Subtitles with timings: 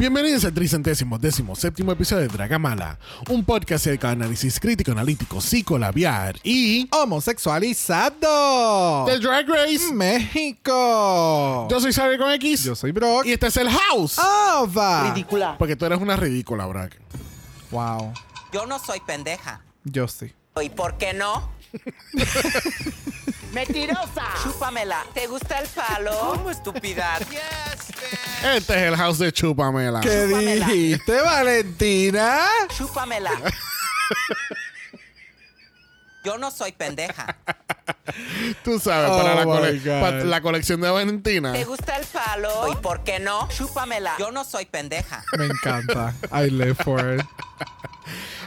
[0.00, 2.98] Bienvenidos al tricentésimo décimo séptimo episodio de Dragamala,
[3.28, 9.04] un podcast de análisis crítico, analítico, psicolabiar y Homosexualizado.
[9.04, 9.92] The Drag Race.
[9.92, 11.68] México.
[11.70, 13.26] Yo soy Xavier con X Yo soy Brock.
[13.26, 14.18] y este es el House.
[14.18, 15.12] Ava.
[15.12, 15.58] Ridícula.
[15.58, 16.92] Porque tú eres una ridícula, Brock.
[17.70, 18.14] Wow.
[18.54, 19.60] Yo no soy pendeja.
[19.84, 20.32] Yo sí.
[20.62, 21.50] ¿Y por qué no?
[23.52, 24.24] ¡Mentirosa!
[24.42, 25.04] Chúpamela.
[25.12, 26.32] ¿Te gusta el palo?
[26.36, 27.18] ¿Cómo estúpida?
[28.54, 30.00] Este es el House de Chupamela.
[30.00, 30.66] ¿Qué Chúpamela.
[30.66, 32.40] dijiste, Valentina?
[32.76, 33.30] Chúpamela.
[36.24, 37.36] Yo no soy pendeja.
[38.64, 41.52] Tú sabes, Oh para, la, cole- para la colección de Valentina.
[41.52, 42.72] ¿Te gusta el palo?
[42.72, 43.48] ¿Y por qué no?
[43.48, 44.14] Chúpamela.
[44.18, 45.24] Yo no soy pendeja.
[45.38, 46.14] Me encanta.
[46.32, 47.22] I live for it.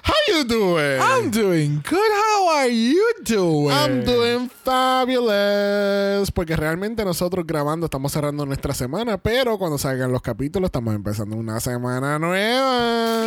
[0.05, 0.99] How you doing?
[0.99, 1.97] I'm doing good.
[1.97, 3.71] How are you doing?
[3.71, 6.29] I'm doing fabulous.
[6.31, 11.37] Porque realmente nosotros grabando estamos cerrando nuestra semana, pero cuando salgan los capítulos estamos empezando
[11.37, 13.23] una semana nueva.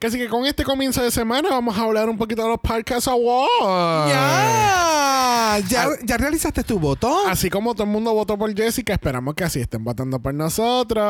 [0.00, 3.08] Así que con este comienzo de semana vamos a hablar un poquito de los Podcast
[3.08, 4.08] Awards.
[4.08, 5.58] Ya.
[5.68, 7.26] ¿Ya, ya realizaste tu voto?
[7.26, 11.02] Así como todo el mundo votó por Jessica, esperamos que así estén votando por nosotros.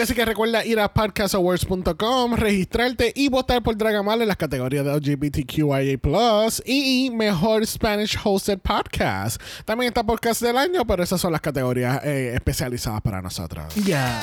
[0.00, 4.94] Así que recuerda ir a podcastawards.com, registrarte y votar por Dragamal en las categorías de
[4.94, 5.98] LGBTQIA+,
[6.64, 9.42] y Mejor Spanish Hosted Podcast.
[9.64, 13.74] También está Podcast del Año, pero esas son las categorías eh, especializadas para nosotros.
[13.84, 14.22] Ya.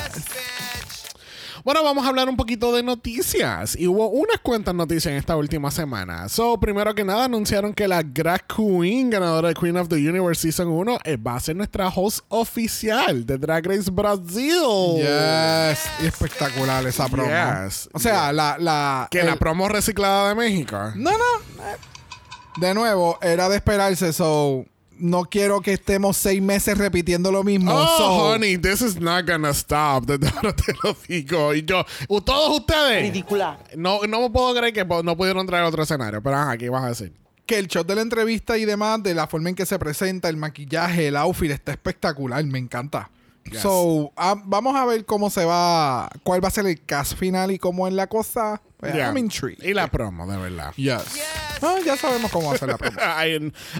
[1.64, 3.74] Bueno, vamos a hablar un poquito de noticias.
[3.74, 6.28] Y hubo unas cuantas noticias en esta última semana.
[6.28, 10.42] So, primero que nada, anunciaron que la Drag Queen, ganadora de Queen of the Universe
[10.42, 14.60] Season 1, eh, va a ser nuestra host oficial de Drag Race Brasil.
[14.96, 15.80] Yes.
[16.02, 17.30] Y espectacular esa promo.
[17.30, 17.88] Yes.
[17.94, 19.08] O sea, la, la.
[19.10, 20.76] Que el- la promo reciclada de México.
[20.96, 21.24] No, no.
[22.58, 24.66] De nuevo, era de esperarse, so.
[24.98, 27.72] No quiero que estemos seis meses repitiendo lo mismo.
[27.74, 30.04] Oh, so- honey, this is not gonna stop.
[30.06, 31.54] Desde ahora te lo digo.
[31.54, 31.84] Y yo,
[32.24, 33.02] todos ustedes.
[33.02, 33.58] Ridícula.
[33.76, 36.22] No, no me puedo creer que no pudieron traer otro escenario.
[36.22, 37.12] Pero ajá, ¿qué vas a decir?
[37.46, 40.30] que el shot de la entrevista y demás, de la forma en que se presenta,
[40.30, 43.10] el maquillaje, el outfit, está espectacular, me encanta.
[43.50, 43.60] Yes.
[43.60, 47.50] So, ah, vamos a ver cómo se va, cuál va a ser el cast final
[47.50, 48.62] y cómo es la cosa.
[48.78, 49.08] Pues, Yeah.
[49.08, 49.62] I'm intrigued.
[49.62, 50.72] Y la promo, de verdad.
[50.76, 51.02] Yes.
[51.64, 52.98] Ah, ya sabemos cómo ser la promo.
[53.24, 53.36] I,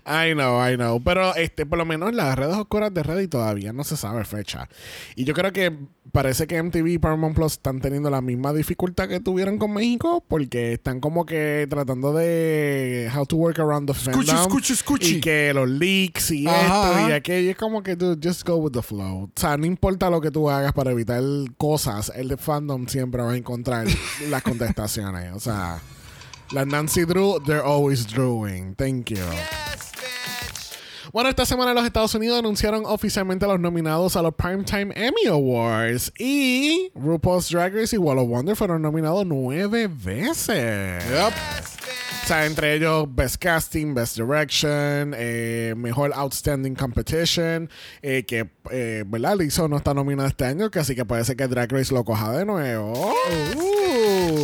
[0.07, 1.03] I know, I know.
[1.03, 4.69] Pero este, por lo menos las redes oscuras de Reddit todavía no se sabe fecha.
[5.17, 5.77] Y yo creo que
[6.13, 10.25] parece que MTV y Paramount Plus están teniendo la misma dificultad que tuvieron con México.
[10.27, 14.47] Porque están como que tratando de how to work around the Escuchi, fandom.
[14.47, 15.17] escuchi, escuchi.
[15.17, 16.91] Y que los leaks y Ajá.
[17.01, 17.51] esto y aquello.
[17.51, 19.25] Es como que dude, just go with the flow.
[19.25, 21.23] O sea, no importa lo que tú hagas para evitar
[21.57, 23.87] cosas, el de fandom siempre va a encontrar
[24.31, 25.33] las contestaciones.
[25.35, 25.81] O sea,
[26.55, 28.77] la Nancy Drew, they're always drawing.
[28.77, 29.25] Thank you.
[31.13, 35.27] Bueno, esta semana los Estados Unidos anunciaron oficialmente a los nominados a los Primetime Emmy
[35.29, 36.13] Awards.
[36.19, 41.05] Y RuPaul's Drag Race y Wall of Wonder fueron nominados nueve veces.
[42.25, 47.69] O sea, entre ellos Best Casting, Best Direction, eh, Mejor Outstanding Competition,
[48.01, 49.37] eh, que, eh, ¿verdad?
[49.37, 52.33] Lizzo no está nominada este año, que así que parece que Drag Race lo coja
[52.33, 53.13] de nuevo.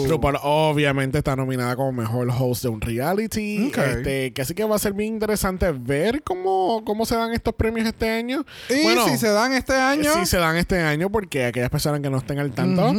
[0.06, 3.72] RuPaul obviamente está nominada como mejor host de un reality.
[3.74, 7.54] Este, que así que va a ser bien interesante ver cómo, cómo se dan estos
[7.54, 8.44] premios este año.
[8.68, 10.12] Y bueno, si se dan este año.
[10.14, 12.92] si se dan este año, porque aquellas personas que no estén al tanto,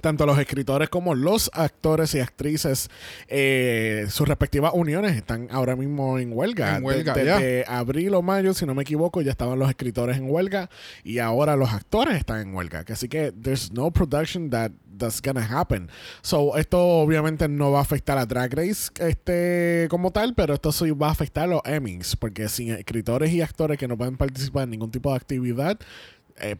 [0.00, 2.88] tanto los escritores como los actores y actrices,
[3.28, 6.76] eh, sus respectivas uniones están ahora mismo en huelga.
[6.76, 7.38] En huelga, De- ya.
[7.38, 10.70] Desde abril o mayo, si no me equivoco, ya estaban los escritores en huelga
[11.02, 12.84] y ahora los actores están en huelga.
[12.88, 15.88] Así que there's no production that that's gonna happen.
[16.22, 20.72] So, esto obviamente no va a afectar a Drag Race este como tal, pero esto
[20.72, 24.16] sí va a afectar a los Emmys, porque sin escritores y actores que no pueden
[24.16, 25.78] participar en ningún tipo de actividad,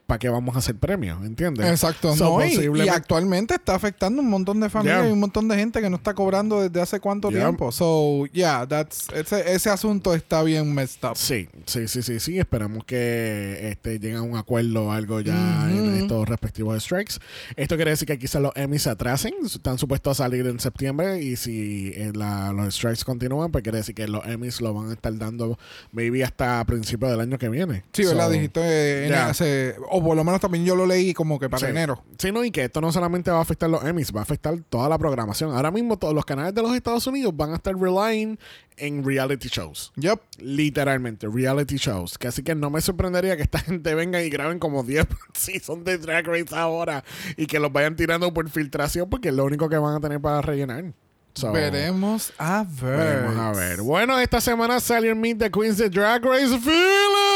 [0.06, 1.24] ¿para qué vamos a hacer premios?
[1.24, 1.66] ¿Entiendes?
[1.68, 5.08] Exacto, So, no, y- y, posiblemente- actualmente está afectando un montón de familias Yeah.
[5.08, 7.40] y un montón de gente que no está cobrando desde hace cuánto Yeah.
[7.44, 7.70] tiempo.
[7.72, 11.16] So, yeah, that's, ese, ese asunto está bien messed up.
[11.16, 12.38] Sí, sí, sí, sí, sí.
[12.38, 17.14] Esperamos que este, lleguen a un acuerdo o algo ya en estos respectivos strikes.
[17.56, 19.34] Esto quiere decir que quizás los Emmys se atrasen.
[19.44, 23.78] Están supuestos a salir en septiembre y si eh, la- los strikes continúan, pues quiere
[23.78, 25.58] decir que los Emmys lo van a estar dando
[25.92, 27.84] maybe hasta principios del año que viene.
[27.92, 28.26] Sí, ¿verdad?
[28.26, 29.28] So, Dijiste, eh, en yeah.
[29.28, 31.66] hace- o por lo menos también yo lo leí como que para Sí.
[31.70, 32.02] enero.
[32.18, 34.58] Sí, no, y que esto no solamente va a afectar los Emmys, va a afectar
[34.68, 35.54] toda la programación.
[35.54, 38.38] Ahora mismo todos los canales de los Estados Unidos van a estar relying
[38.76, 39.92] en reality shows.
[39.96, 40.20] Yup.
[40.38, 42.16] Literalmente, reality shows.
[42.18, 45.84] Que así que no me sorprendería que esta gente venga y graben como 10 seasons
[45.84, 47.04] de Drag Race ahora
[47.36, 50.20] y que los vayan tirando por filtración porque es lo único que van a tener
[50.20, 50.92] para rellenar.
[51.34, 52.96] So, Veremos a ver.
[52.96, 53.80] Veremos a ver.
[53.82, 57.27] Bueno, esta semana salió el Meet the Queens de Drag Race Philippines.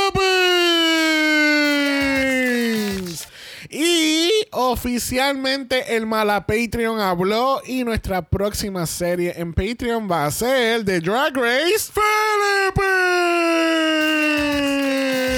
[3.75, 10.85] Y oficialmente el Mala Patreon habló y nuestra próxima serie en Patreon va a ser
[10.85, 12.83] de Drag Race Philippines.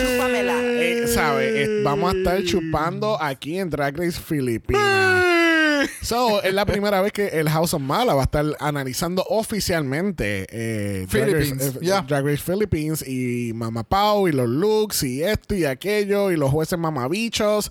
[0.02, 0.60] Chúpamela.
[0.60, 1.62] Eh, ¿Sabe?
[1.62, 5.34] Eh, vamos a estar chupando aquí en Drag Race Filipinas.
[6.02, 10.46] So, es la primera vez que el House of Mala va a estar analizando oficialmente
[10.50, 12.02] eh, Drag, Race, eh, yeah.
[12.02, 16.50] Drag Race Philippines y Mama Pau y los looks y esto y aquello y los
[16.50, 17.70] jueces mamabichos.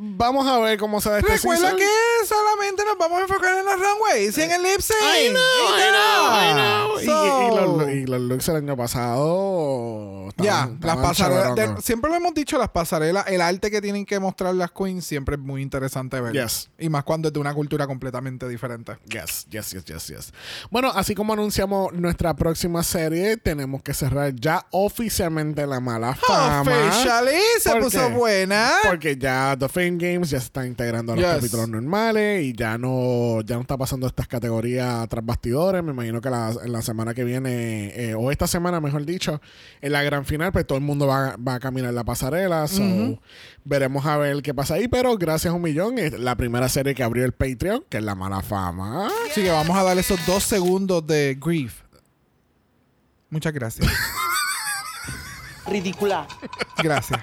[0.00, 1.76] Vamos a ver cómo se da este Recuerda season.
[1.76, 4.96] que solamente nos vamos a enfocar en los runways y en el lip sync.
[5.00, 7.00] I know, Y I know, I know.
[7.00, 10.28] Y- So- Y, los, y los looks el año pasado.
[10.36, 11.54] Ya, estaban- las pasarelas.
[11.56, 15.04] de- siempre lo hemos dicho, las pasarelas, el arte que tienen que mostrar las queens
[15.04, 16.32] siempre es muy interesante ver.
[16.32, 16.70] Yes.
[16.78, 18.98] Y más cuando es de una cultura completamente diferente.
[19.06, 20.32] Yes, yes, yes, yes, yes.
[20.70, 26.60] Bueno, así como anunciamos nuestra próxima serie, tenemos que cerrar ya oficialmente la mala fama.
[26.90, 28.70] Officially se ¿Por puso buena.
[28.84, 31.34] Porque ya The Games ya se está integrando a los Yes.
[31.36, 35.82] capítulos normales y ya no, ya no está pasando estas categorías tras bastidores.
[35.82, 39.40] Me imagino que la, en la semana que viene, eh, o esta semana, mejor dicho,
[39.80, 42.66] en la gran final, pues todo el mundo va, va a caminar la pasarela.
[42.68, 42.82] So,
[43.64, 44.88] veremos a ver qué pasa ahí.
[44.88, 48.02] Pero gracias a un millón, es la primera serie que abrió el Patreon, que es
[48.04, 49.08] la mala fama.
[49.30, 51.82] Así que vamos a darle esos dos segundos de grief.
[53.30, 53.86] Muchas gracias.
[55.66, 56.26] Ridícula.
[56.82, 57.20] Gracias.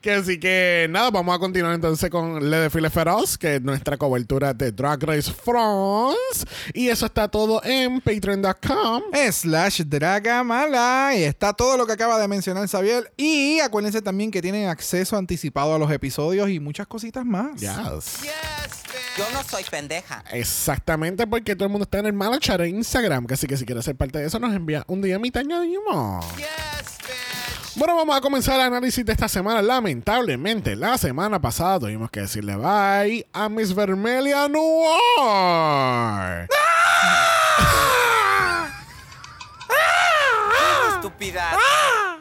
[0.00, 3.96] Que así que nada, vamos a continuar entonces con Le Desfile Feroz, que es nuestra
[3.96, 6.44] cobertura de Drag Race France.
[6.74, 9.02] Y eso está todo en patreon.com.
[9.30, 11.12] Slash Dragamala.
[11.16, 13.12] Y está todo lo que acaba de mencionar Xavier.
[13.16, 17.60] Y acuérdense también que tienen acceso anticipado a los episodios y muchas cositas más.
[17.60, 18.22] Yes.
[19.16, 20.22] Yo no soy pendeja.
[20.30, 23.26] Exactamente, porque todo el mundo está en el malo chat de Instagram.
[23.26, 26.24] Que así que si quieres ser parte de eso, nos envía un día mi añadimos.
[27.78, 29.60] Bueno, vamos a comenzar el análisis de esta semana.
[29.60, 34.88] Lamentablemente, la semana pasada tuvimos que decirle bye a Miss Vermelia Noir.
[40.94, 41.50] Estúpida.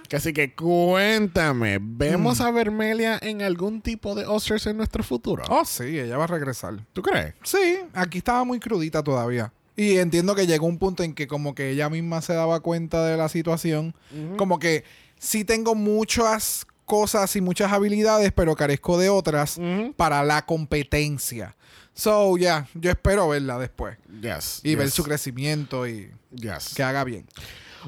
[0.10, 5.46] Que Así que cuéntame, ¿vemos a Vermelia en algún tipo de Oscars en nuestro futuro?
[5.48, 6.86] Oh, sí, ella va a regresar.
[6.92, 7.34] ¿Tú crees?
[7.44, 9.54] Sí, aquí estaba muy crudita todavía.
[9.78, 13.06] Y entiendo que llegó un punto en que como que ella misma se daba cuenta
[13.06, 13.94] de la situación.
[14.38, 14.84] Como que
[15.26, 19.60] sí tengo muchas cosas y muchas habilidades, pero carezco de otras
[19.98, 21.56] para la competencia.
[21.94, 23.98] So, ya, yo espero verla después.
[24.22, 24.60] Yes.
[24.64, 26.74] Y ver yes, su crecimiento y yes.
[26.76, 27.26] que haga bien.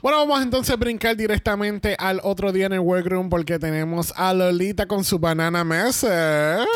[0.02, 4.34] Bueno, vamos entonces a brincar directamente al otro día en el workroom porque tenemos a
[4.34, 6.68] Lolita con su banana message.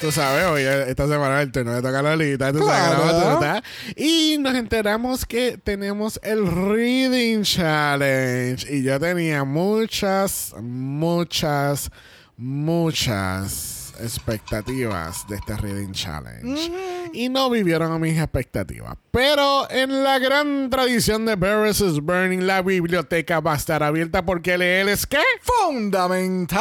[0.00, 2.52] Tú sabes, hoy esta semana el turno le toca Lolita.
[2.52, 3.06] tú sabes, Claro.
[3.06, 3.62] la batuta.
[3.96, 8.64] Y nos enteramos que tenemos el Reading Challenge.
[8.72, 11.90] Y yo tenía muchas, muchas,
[12.36, 16.70] muchas expectativas de este Reading Challenge.
[17.12, 18.94] Y no vivieron a mis expectativas.
[19.10, 24.24] Pero en la gran tradición de Barris is Burning, la biblioteca va a estar abierta
[24.24, 25.18] porque leer es qué?
[25.42, 26.58] ¡Fundamental!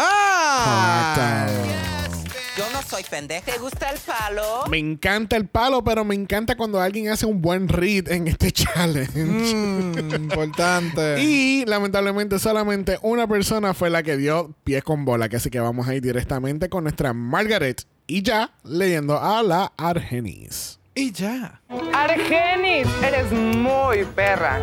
[2.58, 3.52] Yo no soy pendeja.
[3.52, 4.64] ¿Te gusta el palo?
[4.68, 8.52] Me encanta el palo, pero me encanta cuando alguien hace un buen read en este
[8.52, 9.14] challenge.
[9.16, 11.22] Mm, importante.
[11.22, 15.60] Y lamentablemente solamente una persona fue la que dio pie con bola, que así que
[15.60, 20.80] vamos a ir directamente con nuestra Margaret y ya leyendo a la Argenis.
[20.96, 21.62] Y ya.
[21.94, 24.60] Argenis, eres muy perra.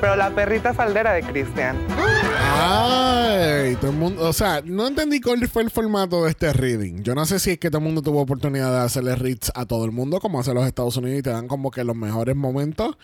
[0.00, 1.76] Pero la perrita faldera de Cristian.
[2.58, 7.02] Ay, todo el mundo, o sea, no entendí cuál fue el formato de este reading.
[7.02, 9.66] Yo no sé si es que todo el mundo tuvo oportunidad de hacerle reads a
[9.66, 12.36] todo el mundo, como hace los Estados Unidos y te dan como que los mejores
[12.36, 12.96] momentos,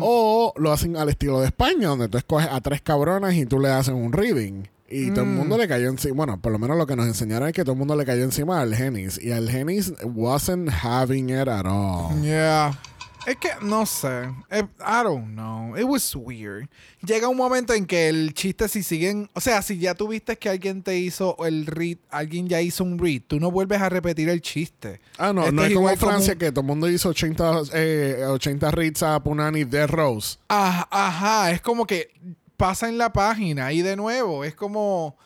[0.00, 3.58] o lo hacen al estilo de España, donde tú escoges a tres cabronas y tú
[3.58, 4.64] le haces un reading.
[4.88, 6.14] Y todo el mundo le cayó encima.
[6.14, 8.22] Bueno, por lo menos lo que nos enseñaron es que todo el mundo le cayó
[8.22, 9.20] encima al Genis.
[9.20, 12.14] Y al Genis wasn't having it at all.
[12.22, 12.78] Yeah.
[13.26, 14.32] Es que no sé.
[14.50, 15.76] Eh, I don't know.
[15.76, 16.68] It was weird.
[17.04, 19.28] Llega un momento en que el chiste, si siguen.
[19.34, 22.98] O sea, si ya tuviste que alguien te hizo el read, alguien ya hizo un
[23.00, 25.00] read, tú no vuelves a repetir el chiste.
[25.18, 28.24] Ah, no, Este no es como igual Francia que todo el mundo hizo 80, eh,
[28.28, 30.38] 80 reads a Punani de Rose.
[30.48, 32.10] Ah, ajá, es como que
[32.56, 35.16] pasa en la página y de nuevo, es como.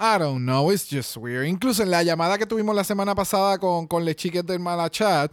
[0.00, 1.46] I don't know, it's just weird.
[1.46, 5.32] Incluso en la llamada que tuvimos la semana pasada con, con las chicas del Malachat,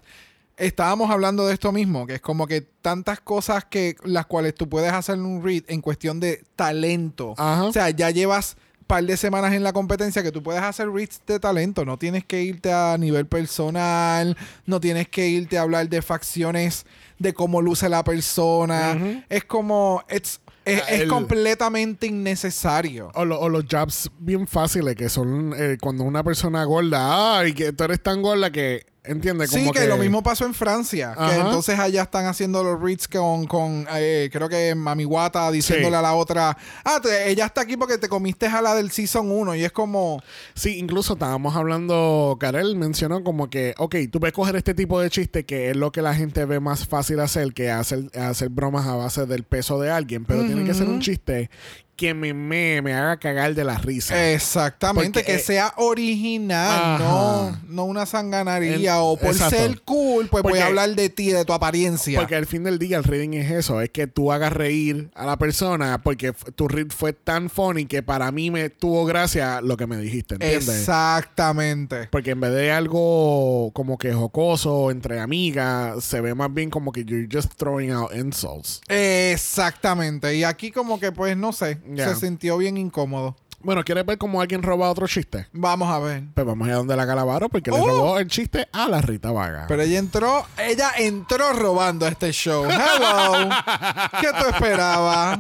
[0.58, 4.70] estábamos hablando de esto mismo, que es como que tantas cosas que las cuales tú
[4.70, 7.34] puedes hacer un read en cuestión de talento.
[7.38, 7.64] Ajá.
[7.66, 8.58] O sea, ya llevas
[8.88, 11.86] par de semanas en la competencia que tú puedes hacer reads de talento.
[11.86, 16.86] No tienes que irte a nivel personal, no tienes que irte a hablar de facciones,
[17.18, 19.24] de cómo luce la persona.
[19.30, 23.12] Es como, it's- es, es el- completamente innecesario.
[23.16, 27.54] O, lo- o los jabs bien fáciles, que son eh, cuando una persona gorda, ay,
[27.54, 29.50] que tú eres tan gorda que, ¿entiendes?
[29.52, 31.16] Sí, que, lo mismo pasó en Francia.
[31.18, 35.96] Que entonces allá están haciendo los reads con, con eh, creo que Mami Wata diciéndole
[35.96, 36.00] Sí.
[36.00, 39.30] a la otra, ah, te- ella está aquí porque te comiste a la del Season
[39.30, 39.56] 1.
[39.56, 40.22] Y es como,
[40.54, 45.10] Sí, incluso estábamos hablando, Karel mencionó como que, ok, tú puedes coger este tipo de
[45.10, 48.86] chiste que es lo que la gente ve más fácil hacer que hacer, hacer bromas
[48.88, 51.50] a base del peso de alguien, pero tiene que ser un chiste
[51.96, 54.32] que me, me, me haga cagar de la risa.
[54.32, 56.98] exactamente, Porque, que eh, sea original, Ajá.
[57.04, 59.00] no, no una sanganaría.
[59.02, 59.56] O por exacto.
[59.56, 62.20] ser cool, pues voy a hablar de ti, de tu apariencia.
[62.20, 65.25] Porque al fin del día el reading es eso, es que tú hagas reír a
[65.25, 69.78] la persona porque tu read fue tan funny que para mí me tuvo gracia lo
[69.78, 70.70] que me dijiste, ¿entiendes?
[70.70, 72.08] Exactamente.
[72.12, 76.92] Porque en vez de algo como que jocoso entre amigas, se ve más bien como
[76.92, 78.82] que you're just throwing out insults.
[78.88, 80.36] Exactamente.
[80.36, 83.36] Y aquí como que pues no sé, Se sintió bien incómodo.
[83.62, 85.48] Bueno, ¿quieres ver cómo alguien roba otro chiste?
[85.51, 86.24] Vamos a ver.
[86.36, 87.88] Pues vamos a ir a donde la Calavaro porque le Oh.
[87.88, 89.65] robó el chiste a la Rita Vaga.
[89.68, 92.65] Pero ella entró, ella entró robando este show.
[92.65, 93.50] Hello.
[94.22, 95.39] ¿Qué tú esperabas?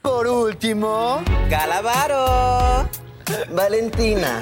[0.00, 2.88] Por último, Calavaro.
[3.54, 4.40] Valentina.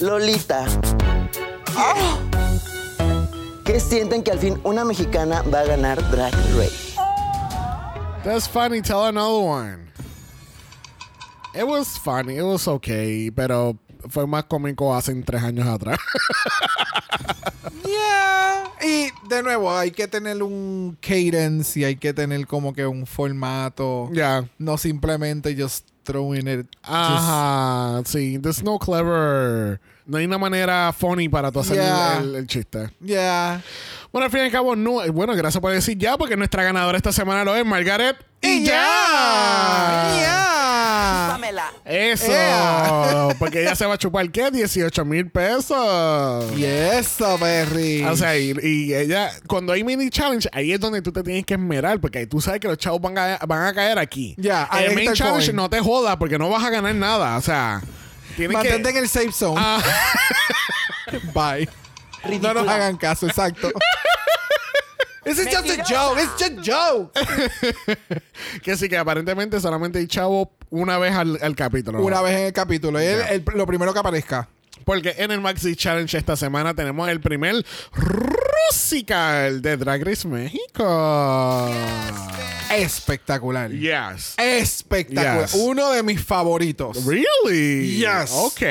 [0.00, 0.64] Lolita.
[3.64, 6.94] ¿Qué sienten que al fin una mexicana va a ganar Drag Race?
[8.24, 9.85] That's funny, tell another one.
[11.56, 13.76] It was funny, it was okay, pero
[14.08, 15.98] fue más cómico hace tres años atrás.
[17.84, 18.64] Yeah.
[18.82, 23.06] Y de nuevo, hay que tener un cadence y hay que tener como que un
[23.06, 24.08] formato.
[24.12, 24.44] Ya.
[24.58, 26.66] No simplemente just throwing it.
[26.82, 28.38] just- Ajá, sí.
[28.38, 29.80] There's no clever.
[30.04, 32.18] No hay una manera funny para tú hacer Yeah.
[32.20, 32.90] el, el chiste.
[33.00, 33.62] Yeah.
[34.12, 35.00] Bueno, al fin y al cabo, no.
[35.12, 38.16] Bueno, gracias por decir ya, porque nuestra ganadora esta semana lo es Margaret.
[38.42, 38.72] Y ya.
[40.18, 40.55] Yeah.
[41.84, 42.26] Eso.
[42.26, 43.28] Yeah.
[43.38, 44.50] Porque ella se va a chupar, ¿qué?
[44.50, 46.52] 18 mil pesos.
[46.56, 48.04] Y eso, Perry.
[48.04, 51.44] O sea, y, y ella, cuando hay mini challenge, ahí es donde tú te tienes
[51.44, 54.34] que esmerar, porque ahí tú sabes que los chavos van a, van a caer aquí.
[54.38, 55.56] Ya, ahí en el main challenge coin.
[55.56, 57.36] no te jodas, porque no vas a ganar nada.
[57.36, 57.82] O sea,
[58.36, 58.98] tienes Mantente que.
[58.98, 59.60] en el safe zone.
[59.62, 59.82] Ah,
[61.34, 61.68] Bye.
[62.40, 63.70] No nos hagan caso, exacto.
[65.24, 66.18] This is just a joke.
[66.18, 67.12] It's just a joke.
[68.62, 72.00] que sí, que aparentemente solamente hay chavo una vez al, al capítulo.
[72.02, 72.98] Una vez en el capítulo.
[72.98, 74.48] Es el- el- lo primero que aparezca.
[74.84, 81.70] Porque en el Maxi Challenge esta semana tenemos el primer Rusical de Drag Race México.
[82.70, 83.70] Espectacular.
[83.70, 84.34] Yes.
[84.36, 85.46] Espectacular.
[85.48, 85.54] Yes.
[85.54, 87.04] Uno de mis favoritos.
[87.04, 87.98] Really?
[87.98, 88.30] Yes.
[88.32, 88.62] Ok.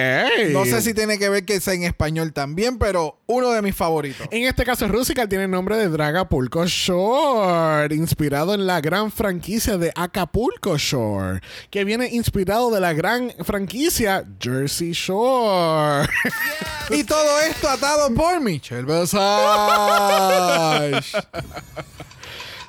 [0.51, 3.75] No sé si tiene que ver que sea en español también, pero uno de mis
[3.75, 4.27] favoritos.
[4.31, 9.77] En este caso, Rusical tiene el nombre de Dragapulco Shore, inspirado en la gran franquicia
[9.77, 16.07] de Acapulco Shore, que viene inspirado de la gran franquicia Jersey Shore.
[16.91, 19.17] Y todo esto atado por Michelle Versace.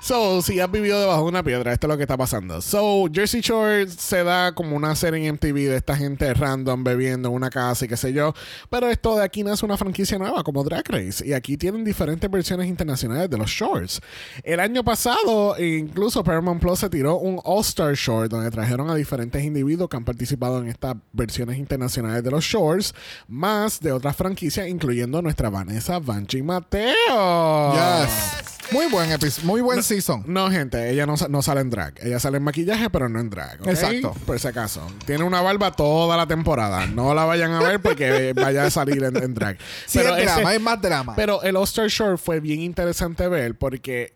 [0.06, 2.62] So, si has vivido debajo de una piedra, esto es lo que está pasando.
[2.62, 7.28] So, Jersey Shore se da como una serie en MTV de esta gente random bebiendo
[7.28, 8.32] en una casa y qué sé yo.
[8.70, 11.26] Pero esto de aquí es una franquicia nueva como Drag Race.
[11.26, 14.00] Y aquí tienen diferentes versiones internacionales de los shorts.
[14.44, 19.42] El año pasado, incluso Paramount Plus se tiró un All-Star Short donde trajeron a diferentes
[19.42, 22.94] individuos que han participado en estas versiones internacionales de los shorts,
[23.26, 27.72] más de otras franquicias, incluyendo nuestra Vanessa Banchi Mateo.
[27.72, 28.55] Yes.
[28.72, 30.24] Muy buen episodio, muy buen season.
[30.26, 31.94] No, gente, ella no, no sale en drag.
[32.02, 33.60] Ella sale en maquillaje, pero no en drag.
[33.68, 34.12] Exacto.
[34.26, 34.86] Por si acaso.
[35.06, 36.86] Tiene una barba toda la temporada.
[36.86, 39.56] No la vayan a ver porque vaya a salir en, en drag.
[39.86, 41.14] Sí, es ese- drama, es más drama.
[41.16, 44.15] pero el All-Star Short fue bien interesante ver porque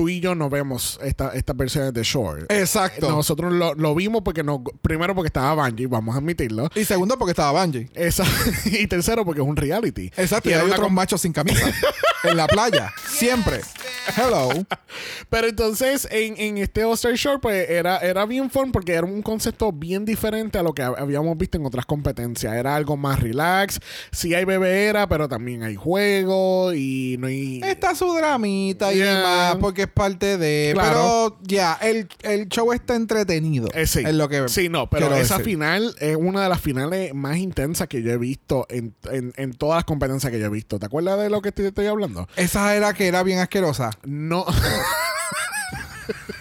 [0.00, 2.50] tú y yo no vemos esta- estas versiones de Short.
[2.50, 3.10] Exacto.
[3.10, 6.70] Nosotros lo, lo vimos porque no, primero porque estaba Bungie, vamos a admitirlo.
[6.74, 7.90] Y segundo, porque estaba Bungie.
[7.92, 8.24] Esa-
[8.64, 10.10] y tercero porque es un reality.
[10.16, 11.70] Exacto, y, hay otros machos sin camisa.
[12.24, 12.90] en la playa.
[13.10, 13.60] Siempre.
[14.16, 14.48] Hello.
[15.28, 19.20] Pero entonces en, en este All-Star Short pues era, era bien fun porque era un
[19.22, 22.54] concepto bien diferente a lo que hab- habíamos visto en otras competencias.
[22.54, 23.80] Era algo más relax.
[24.12, 27.60] Sí hay bebeera, pero también hay juego y no hay...
[27.62, 29.16] Está su dramita y Yeah.
[29.16, 30.70] demás, porque es parte de.
[30.74, 31.36] Claro.
[31.38, 33.68] Pero ya, el, el show está entretenido.
[33.74, 34.00] Eh, sí.
[34.04, 34.48] Es lo que.
[34.48, 35.52] sí, no, pero esa decir.
[35.52, 39.52] final es una de las finales más intensas que yo he visto en, en, en
[39.54, 40.78] todas las competencias que yo he visto.
[40.78, 42.28] ¿Te acuerdas de lo que te estoy hablando?
[42.36, 43.90] Esa era que era bien asquerosa.
[44.04, 44.46] No.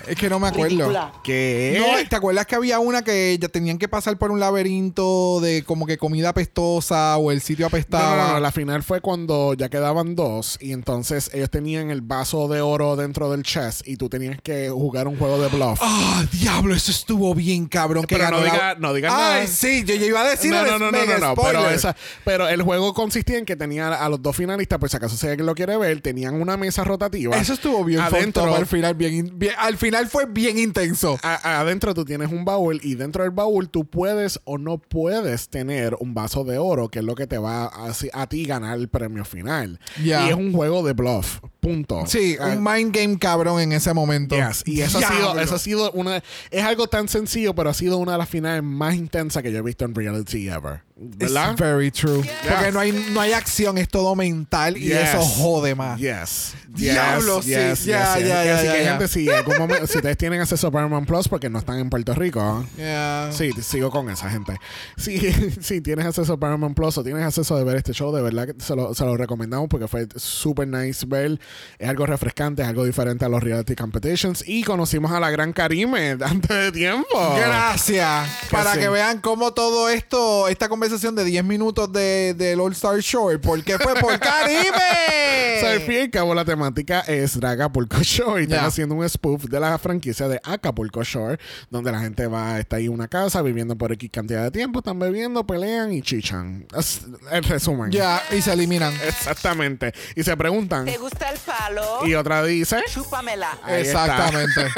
[0.10, 0.76] Es que no me acuerdo.
[0.76, 1.14] Ridícula.
[1.24, 1.78] ¿Qué?
[1.80, 5.64] No, ¿te acuerdas que había una que ya tenían que pasar por un laberinto de
[5.64, 8.28] como que comida apestosa o el sitio apestaba?
[8.28, 12.48] no, no, la final fue cuando ya quedaban dos y entonces ellos tenían el vaso
[12.48, 15.80] de oro dentro del chest y tú tenías que jugar un juego de bluff.
[15.82, 16.74] ¡Ah, diablo!
[16.76, 18.06] Eso estuvo bien cabrón.
[18.06, 19.48] Que Pero no ganó la- diga- no digas Ay, nada.
[19.48, 22.48] sí, yo, yo iba a decir no, no, no, no, no, no, pero, esa, pero
[22.48, 25.46] el juego consistía en que tenía a los dos finalistas, por si acaso si alguien
[25.46, 27.36] lo quiere ver, tenían una mesa rotativa.
[27.38, 28.56] Eso estuvo bien adentro.
[28.56, 31.18] Al final, bien, bien- al final fue bien intenso.
[31.24, 35.50] a- adentro tú tienes un baúl y dentro del baúl tú puedes o no puedes
[35.50, 38.78] tener un vaso de oro, que es lo que te va a, a ti ganar
[38.78, 39.80] el premio final.
[40.26, 41.40] Y es un juego de bluff.
[41.60, 42.06] Punto.
[42.08, 44.36] Sí, Ah, un mind game cabrón en ese momento.
[44.36, 46.24] Yes, Y eso ha, sido, eso ha sido una.
[46.52, 49.58] Es algo tan sencillo, pero ha sido una de las finales más intensas que yo
[49.58, 50.82] he visto en reality ever.
[51.02, 51.56] It's ¿Verdad?
[51.58, 52.22] very true.
[52.48, 55.10] Porque no hay, no hay acción, es todo mental y Yes.
[55.10, 55.98] eso jode más.
[56.00, 56.54] Yes.
[56.68, 57.52] Diablo, Yes, sí.
[57.52, 58.28] yes, Ya, yes, yes.
[58.28, 61.28] ya, ya, Así que, gente, si, algún momento, si ustedes tienen acceso a Paramount Plus
[61.30, 62.66] porque no están en Puerto Rico.
[62.78, 63.30] Yeah.
[63.32, 64.58] Sí, sigo con esa gente.
[64.98, 65.20] Si,
[65.62, 68.48] si tienes acceso a Paramount Plus o tienes acceso de ver este show, de verdad
[68.48, 71.40] que se lo, se lo recomendamos porque fue super nice ver.
[71.78, 74.44] Es algo refrescante, es algo diferente a los reality competitions.
[74.48, 77.36] Y conocimos a la gran Karime antes de tiempo.
[77.36, 78.30] Gracias.
[78.50, 78.80] Para sí.
[78.80, 83.42] que vean cómo todo esto, esta conversación de 10 minutos de, del All Star Short,
[83.42, 84.60] ¿por qué fue por Caribe?
[85.60, 88.96] So, al fin y al cabo, la temática es Drag Acapulco Shore y están haciendo
[88.96, 91.38] un spoof de la franquicia de Acapulco Shore,
[91.70, 94.80] donde la gente va, está ahí en una casa viviendo por X cantidad de tiempo,
[94.80, 96.66] están bebiendo, pelean y chichan.
[96.78, 97.92] Es el resumen.
[97.92, 98.94] ya, y se eliminan.
[99.06, 99.94] Exactamente.
[100.16, 100.86] Y se preguntan.
[100.86, 102.06] ¿Te gusta el palo?
[102.06, 102.84] Y otra dice.
[102.92, 103.58] Chúpamela.
[103.64, 103.82] Ahí.
[103.82, 104.68] Exactamente.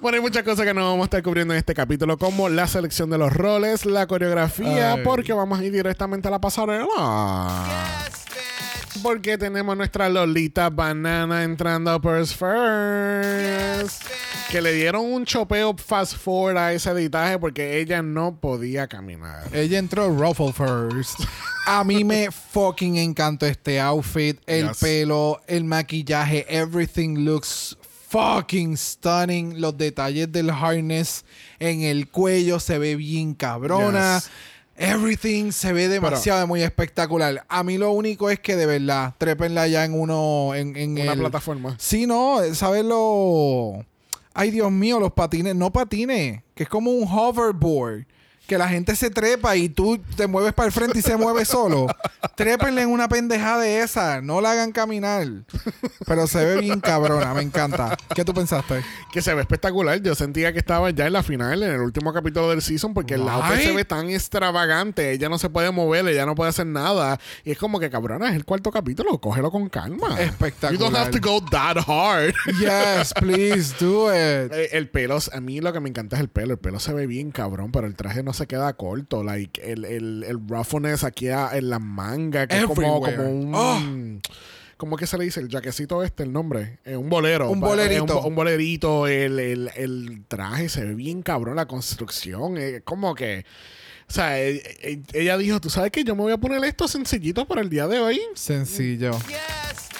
[0.00, 2.68] Bueno, hay muchas cosas que no vamos a estar cubriendo en este capítulo, como la
[2.68, 5.02] selección de los roles, la coreografía, Ay.
[5.02, 6.86] porque vamos a ir directamente a la pasarela.
[9.02, 14.02] Porque tenemos nuestra Lolita Banana entrando a Purse First.
[14.50, 19.44] Que le dieron un chopeo fast forward a ese editaje porque ella no podía caminar.
[19.52, 21.20] Ella entró Ruffle First.
[21.66, 24.78] A mí me fucking encantó este outfit, el Yes.
[24.78, 27.76] pelo, el maquillaje, everything looks
[28.08, 29.60] fucking stunning.
[29.60, 31.26] Los detalles del harness
[31.58, 34.14] en el cuello se ve bien cabrona.
[34.20, 34.30] Yes.
[34.80, 37.44] Everything se ve demasiado muy espectacular.
[37.48, 41.12] A mí lo único es que de verdad, trépenla ya en uno, en, en Una
[41.14, 41.74] el- plataforma.
[41.78, 43.84] Sí, no, ¿sabes lo...?
[44.34, 48.06] Ay, Dios mío, los patines, no patines, que es como un hoverboard,
[48.48, 51.44] que la gente se trepa y tú te mueves para el frente y se mueve
[51.44, 51.86] solo.
[52.34, 55.26] Trépenle en una pendejada de esa, no la hagan caminar.
[56.06, 57.96] Pero se ve bien cabrona, me encanta.
[58.14, 58.82] ¿Qué tú pensaste?
[59.12, 60.00] Que se ve espectacular.
[60.00, 63.14] Yo sentía que estaba ya en la final, en el último capítulo del season, porque
[63.14, 63.60] el Right.
[63.62, 65.12] se ve tan extravagante.
[65.12, 67.20] Ella no se puede mover, ella no puede hacer nada.
[67.44, 69.20] Y es como que, cabrona, es el cuarto capítulo.
[69.20, 70.18] Cógelo con calma.
[70.18, 70.72] Espectacular.
[70.72, 72.34] You don't have to go that hard.
[72.58, 74.18] Yes, please do it.
[74.58, 76.54] Eh, El pelo, a mí lo que me encanta es el pelo.
[76.54, 79.22] El pelo se ve bien cabrón, pero el traje no se queda corto.
[79.22, 83.16] Like, el, el, el roughness aquí a- en la manga, que es como, Everywhere.
[83.16, 83.30] como
[83.76, 84.22] un.
[84.78, 85.40] ¿Cómo que se le dice?
[85.40, 86.78] El jaquecito este, el nombre.
[86.84, 87.50] Eh, un bolero.
[87.50, 88.20] Un Pa- eh, bolerito.
[88.20, 89.06] Un, un bolerito.
[89.08, 91.56] El, el- el traje se ve bien cabrón.
[91.56, 92.56] La construcción.
[92.58, 93.44] eh, como que.
[94.08, 96.88] O sea, eh, eh, ella dijo, ¿tú sabes que yo me voy a poner esto
[96.88, 98.20] sencillito para el día de hoy?
[98.34, 99.10] Sencillo.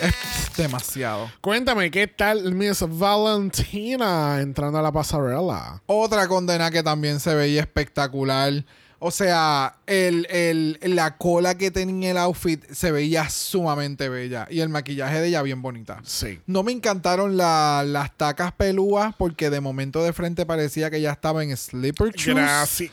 [0.00, 1.30] Es demasiado.
[1.40, 5.82] Cuéntame, ¿qué tal Miss Valentina entrando a la pasarela?
[5.86, 8.64] Otra condena que también se veía espectacular.
[9.00, 14.48] O sea, el, el- la cola que tenía el outfit se veía sumamente bella.
[14.50, 16.00] Y el maquillaje de ella bien bonita.
[16.02, 16.40] Sí.
[16.46, 21.12] No me encantaron la- las tacas pelúas porque de momento de frente parecía que ella
[21.12, 22.34] estaba en slipper shoes.
[22.36, 22.90] Gracias.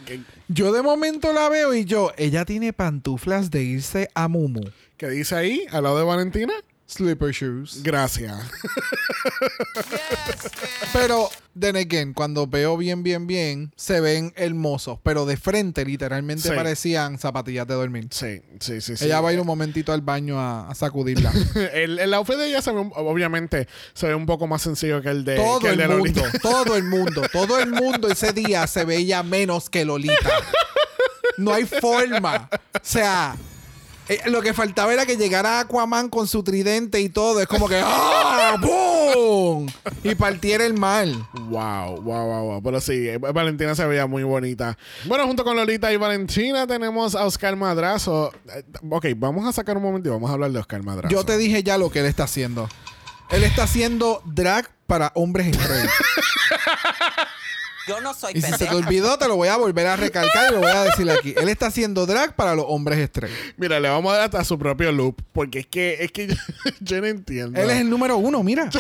[0.48, 4.62] Yo de momento la veo y yo, ella tiene pantuflas de irse a Mumu.
[4.98, 5.65] ¿Qué dice ahí?
[5.72, 6.54] ¿Al lado de Valentina?
[6.88, 7.82] Slipper shoes.
[7.82, 8.36] Gracias.
[10.93, 15.00] Pero, then again, cuando veo bien, bien, bien, se ven hermosos.
[15.04, 16.56] Pero de frente, literalmente, Sí.
[16.56, 18.08] parecían zapatillas de dormir.
[18.12, 18.98] Sí, sí, sí.
[18.98, 19.06] sí.
[19.06, 21.32] Ella va a ir un momentito al baño a, a sacudirla.
[21.74, 25.02] el, el outfit de ella se ve, un- obviamente, se ve un poco más sencillo
[25.02, 26.39] que el de, todo que el, de mundo, Lolita.
[26.39, 30.30] todo el mundo, todo el mundo ese día se veía menos que Lolita.
[31.38, 32.48] No hay forma.
[32.52, 33.36] O sea,
[34.08, 37.41] eh, lo que faltaba era que llegara Aquaman con su tridente y todo.
[37.41, 38.56] Es como que ¡ah!
[38.62, 39.68] ¡Boom!
[40.04, 41.28] Y partiera el mal.
[41.34, 42.62] Wow, wow, wow, wow.
[42.63, 44.78] Pero sí, eh, Valentina se veía muy bonita.
[45.06, 48.32] Bueno, junto con Lolita y Valentina tenemos a Oscar Madrazo.
[48.56, 51.13] Eh, Ok, vamos a sacar un momento y vamos a hablar de Oscar Madrazo.
[51.13, 52.70] Yo te dije ya lo que él está haciendo.
[53.32, 55.89] Él está haciendo drag para hombres straight.
[57.88, 58.76] Yo no soy Y si se te pendeja.
[58.76, 61.36] olvidó, te lo voy a volver a recalcar y lo voy a decir aquí.
[61.38, 63.36] Él está haciendo drag para los hombres straight.
[63.58, 65.21] Mira, le vamos a dar hasta su propio loop.
[65.34, 66.36] Porque es que, es que yo,
[66.80, 67.62] yo no entiendo.
[67.62, 68.69] Él es el número uno, mira.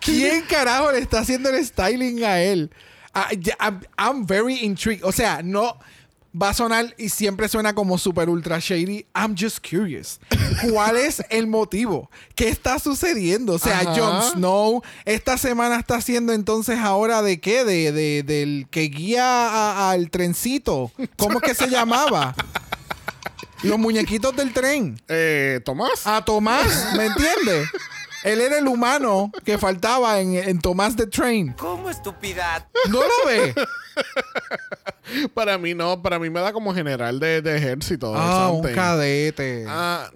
[0.00, 2.70] ¿Quién carajo le está haciendo el styling a él?
[3.14, 5.04] Ah, ya, I'm, I'm very intrigued.
[5.04, 5.78] O sea, no
[6.40, 9.06] va a sonar y siempre suena como super ultra shady.
[9.14, 10.18] I'm just curious.
[10.68, 12.10] ¿Cuál es el motivo?
[12.34, 13.54] ¿Qué está sucediendo?
[13.54, 13.94] O sea, Ajá.
[13.94, 17.64] Jon Snow esta semana está haciendo entonces ahora de qué?
[17.64, 20.90] De, de- del que guía al trencito.
[21.16, 22.34] ¿Cómo es que se llamaba?
[23.62, 25.00] Los muñequitos del tren.
[25.08, 26.06] Eh, Tomás.
[26.06, 27.68] A Tomás, ¿me entiendes?
[28.24, 31.52] Él era el humano que faltaba en, en Tomás the Train.
[31.52, 32.66] ¿Cómo estupidad?
[32.88, 33.54] ¿No lo ve?
[35.34, 38.14] Para mí no, para mí me da como general de, de ejército.
[38.16, 39.66] Ah, un cadete.
[39.68, 40.10] Ah,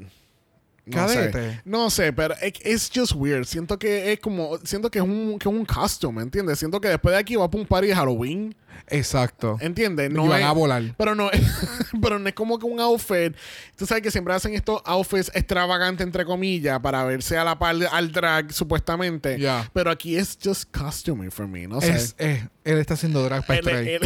[0.87, 1.51] no Cadete.
[1.53, 1.61] sé.
[1.67, 3.45] No sé, pero es it's just weird.
[3.45, 6.59] Siento que es como, siento que es un, que es un costume, ¿me entiendes?
[6.59, 8.55] Siento que después de aquí va para un party de Halloween.
[8.89, 9.57] Exacto.
[9.61, 10.11] ¿Entiendes?
[10.11, 10.83] Y van es- a volar.
[10.97, 11.31] Pero no,
[12.03, 13.35] pero no es como que un outfit.
[13.77, 17.77] Tú sabes que siempre hacen estos outfits extravagantes, entre comillas, para verse a la par
[17.77, 19.39] de- al drag, supuestamente.
[19.39, 19.69] Ya.
[19.73, 21.91] Pero aquí es just costuming for me, no sé.
[21.91, 24.03] Es, es- él está haciendo drag para straight.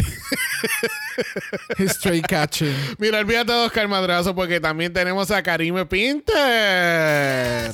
[1.77, 2.73] He's straight catching.
[2.97, 7.71] Mira, olvídate de Oscar Madrazo porque también tenemos a Karime Pinter.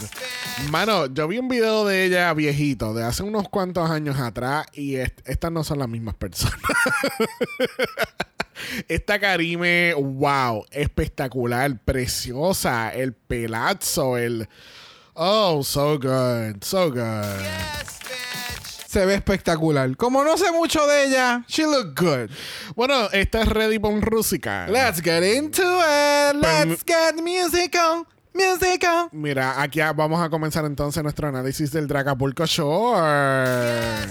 [0.71, 4.95] Mano, yo vi un video de ella viejito, de hace unos cuantos años atrás, y
[4.95, 6.59] est- estas no son las mismas personas.
[8.87, 14.49] Esta Karime, wow, espectacular, preciosa, el pelazo, el...
[15.13, 17.45] Oh, so good, so good.
[18.87, 19.95] Se ve espectacular.
[19.97, 22.31] Como no sé mucho de ella, she look good.
[22.75, 24.71] Bueno, esta es ready para un Rusical.
[24.71, 26.35] Let's get into it.
[26.35, 28.07] Let's get musical.
[28.33, 29.09] Musical.
[29.11, 34.07] Mira, aquí vamos a comenzar entonces nuestro análisis del Dragapulco Shore.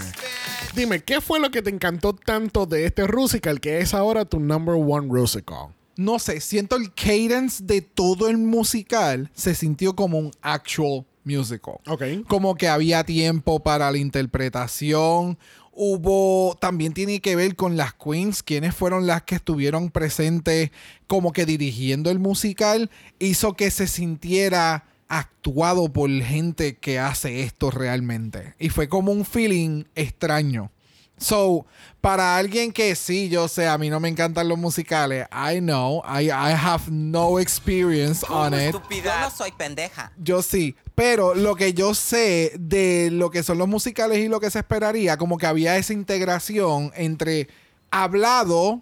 [0.75, 4.39] Dime, ¿qué fue lo que te encantó tanto de este Rusical que es ahora tu
[4.39, 5.69] number one Rusical?
[5.99, 11.75] no sé, siento el cadence de todo el musical se sintió como un actual musical.
[11.87, 12.03] Ok.
[12.25, 15.37] Como que había tiempo para la interpretación.
[15.81, 20.71] Hubo, también tiene que ver con las queens, quienes fueron las que estuvieron presentes
[21.07, 27.71] como que dirigiendo el musical, hizo que se sintiera actuado por gente que hace esto
[27.71, 28.55] realmente.
[28.59, 30.69] Y fue como un feeling extraño.
[31.19, 31.65] So,
[32.01, 36.01] para alguien que sí, yo sé, a mí no me encantan los musicales, I know,
[36.05, 38.75] I, I have no experience on ¿Cómo it.
[38.75, 39.19] estupidad?
[39.23, 40.11] Yo no soy pendeja.
[40.17, 44.39] Yo sí, pero lo que yo sé de lo que son los musicales y lo
[44.39, 47.49] que se esperaría, como que había esa integración entre
[47.91, 48.81] hablado,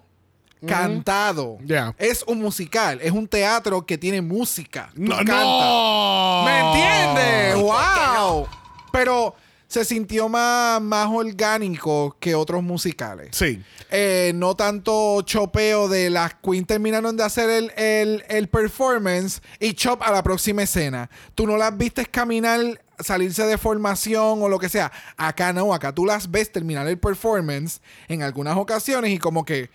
[0.66, 1.58] cantado.
[1.64, 1.94] Ya.
[1.98, 4.90] Es un musical, es un teatro que tiene música.
[4.94, 6.42] Tú No, no.
[6.44, 7.56] ¿Me entiendes?
[7.56, 8.48] ¿Y por qué ¡Wow!
[8.92, 9.34] Pero
[9.68, 13.28] se sintió más, más orgánico que otros musicales.
[13.32, 13.62] Sí.
[13.90, 19.74] Eh, no tanto chopeo de las queens terminaron de hacer el, el- el performance y
[19.74, 21.10] chop a la próxima escena.
[21.34, 22.60] Tú no las vistes caminar,
[22.98, 24.90] salirse de formación o lo que sea.
[25.16, 29.70] Acá no, acá tú las ves terminar el performance en algunas ocasiones y como que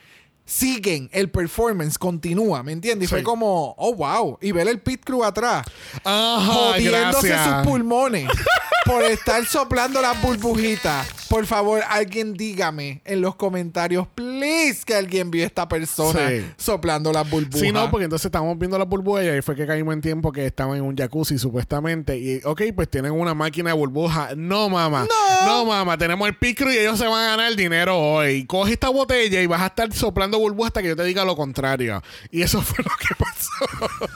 [0.45, 3.06] siguen el performance, continúa, ¿me entiendes?
[3.06, 3.15] Y Sí.
[3.15, 5.65] fue como, oh wow, y ver el pit crew atrás
[6.03, 6.41] Ajá,
[6.73, 7.45] jodiéndose gracias.
[7.60, 8.27] sus pulmones
[8.86, 15.32] por estar soplando las burbujitas, Por favor, alguien dígame en los comentarios, please, que alguien
[15.32, 16.46] vio a esta persona Sí.
[16.58, 17.60] soplando las burbujas.
[17.60, 20.32] Sí, no, porque entonces estábamos viendo la burbuja y ahí fue que caímos en tiempo
[20.32, 22.19] que estaban en un jacuzzi supuestamente.
[22.19, 24.36] Y, ok, pues tienen una máquina de burbuja.
[24.38, 25.08] No, mamá.
[25.43, 25.65] No.
[25.65, 25.98] mamá.
[25.98, 28.46] Tenemos el picro y ellos se van a ganar el dinero hoy.
[28.46, 31.36] Coge esta botella y vas a estar soplando burbuja hasta que yo te diga lo
[31.36, 32.04] contrario.
[32.30, 34.08] Y eso fue lo que pasó.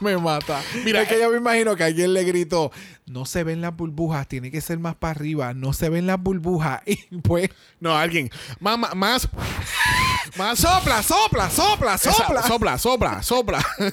[0.00, 0.62] me mata.
[0.72, 2.70] Mira, Mira, es que eh, yo me imagino que alguien le gritó,
[3.06, 6.20] no se ven las burbujas, tiene que ser más para arriba, no se ven las
[6.20, 6.80] burbujas.
[6.86, 8.30] Y pues, No, alguien.
[8.60, 9.28] Mamá, más.
[10.36, 10.58] Más.
[10.58, 12.42] sopla, sopla, sopla, Esa- sopla.
[12.42, 13.64] sopla, sopla, sopla.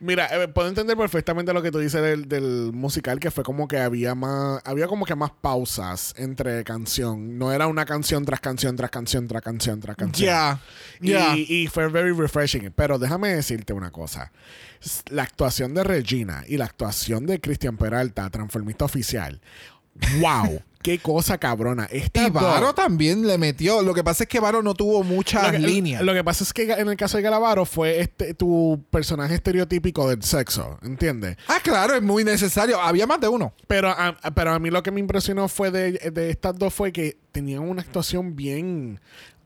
[0.00, 3.66] Mira, eh, puedo entender perfectamente lo que tú dices del, del musical, que fue como
[3.68, 7.38] que había más, había como que más pausas entre canción.
[7.38, 10.26] No era una canción tras canción, tras canción, tras canción, tras canción.
[10.26, 10.60] Ya,
[11.00, 11.34] Y, ya.
[11.36, 12.72] y fue very refreshing.
[12.74, 14.32] Pero déjame decirte una cosa.
[15.10, 19.40] La actuación de Regina y la actuación de Cristian Peralta, transformista oficial.
[20.20, 20.62] ¡Wow!
[20.84, 21.88] ¡Qué cosa cabrona!
[21.90, 23.80] Esta Y Varo también le metió.
[23.80, 26.02] Lo que pasa es que Varo no tuvo muchas lo que, líneas.
[26.02, 30.06] Lo que pasa es que en el caso de Galavaro fue este tu personaje estereotípico
[30.10, 31.38] del sexo, ¿entiendes?
[31.48, 32.78] ah, claro, es muy necesario.
[32.78, 33.54] Había más de uno.
[33.66, 36.92] Pero a, pero a mí lo que me impresionó fue de, de estas dos fue
[36.92, 39.00] que tenían una actuación bien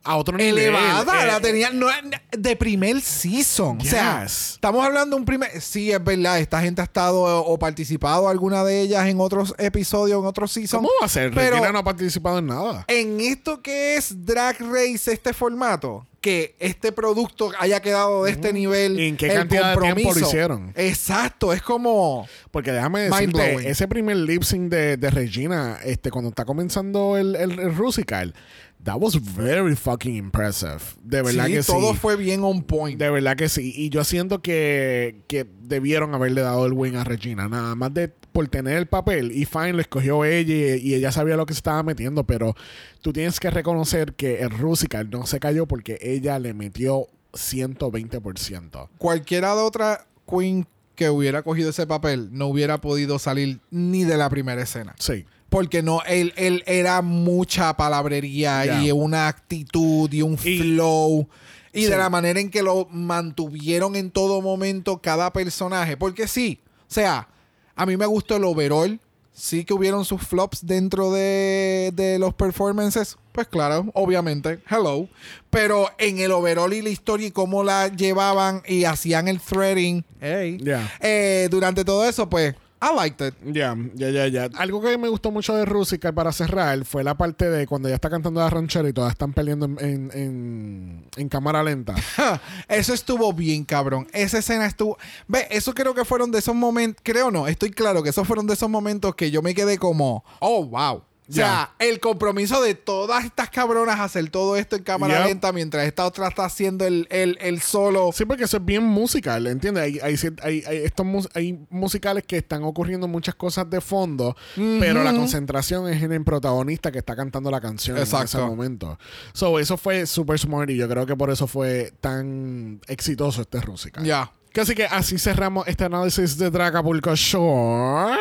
[0.08, 0.58] a otro nivel.
[0.58, 1.86] Elevada, Eh, la tenían no,
[2.30, 3.78] de primer season.
[3.80, 5.60] O sea, estamos hablando de un primer.
[5.60, 6.38] Sí, es verdad.
[6.40, 10.50] Esta gente ha estado o, o participado alguna de ellas en otros episodios, en otros
[10.52, 10.80] seasons.
[10.82, 11.32] ¿Cómo va a ser?
[11.34, 12.84] Pero Regina no ha participado en nada.
[12.88, 18.52] en esto que es Drag Race, este formato, que este producto haya quedado de este
[18.52, 18.98] nivel.
[18.98, 20.72] ¿Y en qué el cantidad de tiempo lo hicieron?
[20.74, 22.26] Exacto, es como.
[22.50, 27.36] Porque déjame decirte, ese primer lip sync de, de Regina, este, cuando está comenzando el,
[27.36, 28.34] el, el Rusical,
[28.84, 30.80] that was very fucking impressive.
[31.02, 31.72] De verdad sí, que sí.
[31.72, 32.98] todo fue bien on point.
[32.98, 33.72] De verdad que sí.
[33.76, 37.48] Y yo siento que, que debieron haberle dado el win a Regina.
[37.48, 39.32] Nada más de por tener el papel.
[39.32, 42.24] Y fine, lo escogió ella y, y ella sabía lo que se estaba metiendo.
[42.24, 42.54] Pero
[43.02, 48.88] tú tienes que reconocer que el Rusical no se cayó porque ella le metió 120%.
[48.98, 54.16] Cualquiera de otra queen que hubiera cogido ese papel no hubiera podido salir ni de
[54.16, 54.94] la primera escena.
[54.98, 55.26] Sí.
[55.48, 61.28] Porque no, él, él era mucha palabrería y una actitud y un Y- flow.
[61.72, 61.90] Y Sí.
[61.90, 65.96] de la manera en que lo mantuvieron en todo momento cada personaje.
[65.96, 67.28] Porque sí, o sea,
[67.76, 68.98] a mí me gustó el overall.
[69.32, 73.16] Sí que hubieron sus flops dentro de, de los performances.
[73.30, 75.06] Pues claro, obviamente, hello.
[75.48, 80.02] Pero en el overall y la historia y cómo la llevaban y hacían el threading
[80.20, 80.90] hey, Ya.
[81.00, 83.34] eh, durante todo eso, pues, I liked it.
[83.44, 84.48] Ya, ya, ya, ya.
[84.56, 87.96] Algo que me gustó mucho de Rusical para cerrar fue la parte de cuando ella
[87.96, 91.94] está cantando la ranchera y todas están peleando en, en, en- en cámara lenta.
[92.68, 94.06] Eso estuvo bien, cabrón.
[94.12, 94.96] Esa escena estuvo.
[95.26, 97.02] Ve, eso creo que fueron de esos momentos.
[97.04, 100.24] Creo no, estoy claro que esos fueron de esos momentos que yo me quedé como,
[100.38, 101.02] oh, wow.
[101.30, 105.52] O sea, el compromiso de todas estas cabronas a hacer todo esto en cámara lenta
[105.52, 108.10] mientras esta otra está haciendo el, el, el solo.
[108.14, 109.82] Sí, porque eso es bien musical, ¿entiendes?
[109.84, 114.36] Hay, hay, hay- hay estos mus- hay musicales que están ocurriendo muchas cosas de fondo,
[114.80, 118.98] pero la concentración es en el protagonista que está cantando la canción en ese momento.
[119.34, 123.60] So, eso fue super smart y yo creo que por eso fue tan exitoso este
[123.60, 124.02] Rusical.
[124.02, 124.32] Ya.
[124.50, 128.16] Que Así que así cerramos este análisis de Dracapulco Shore.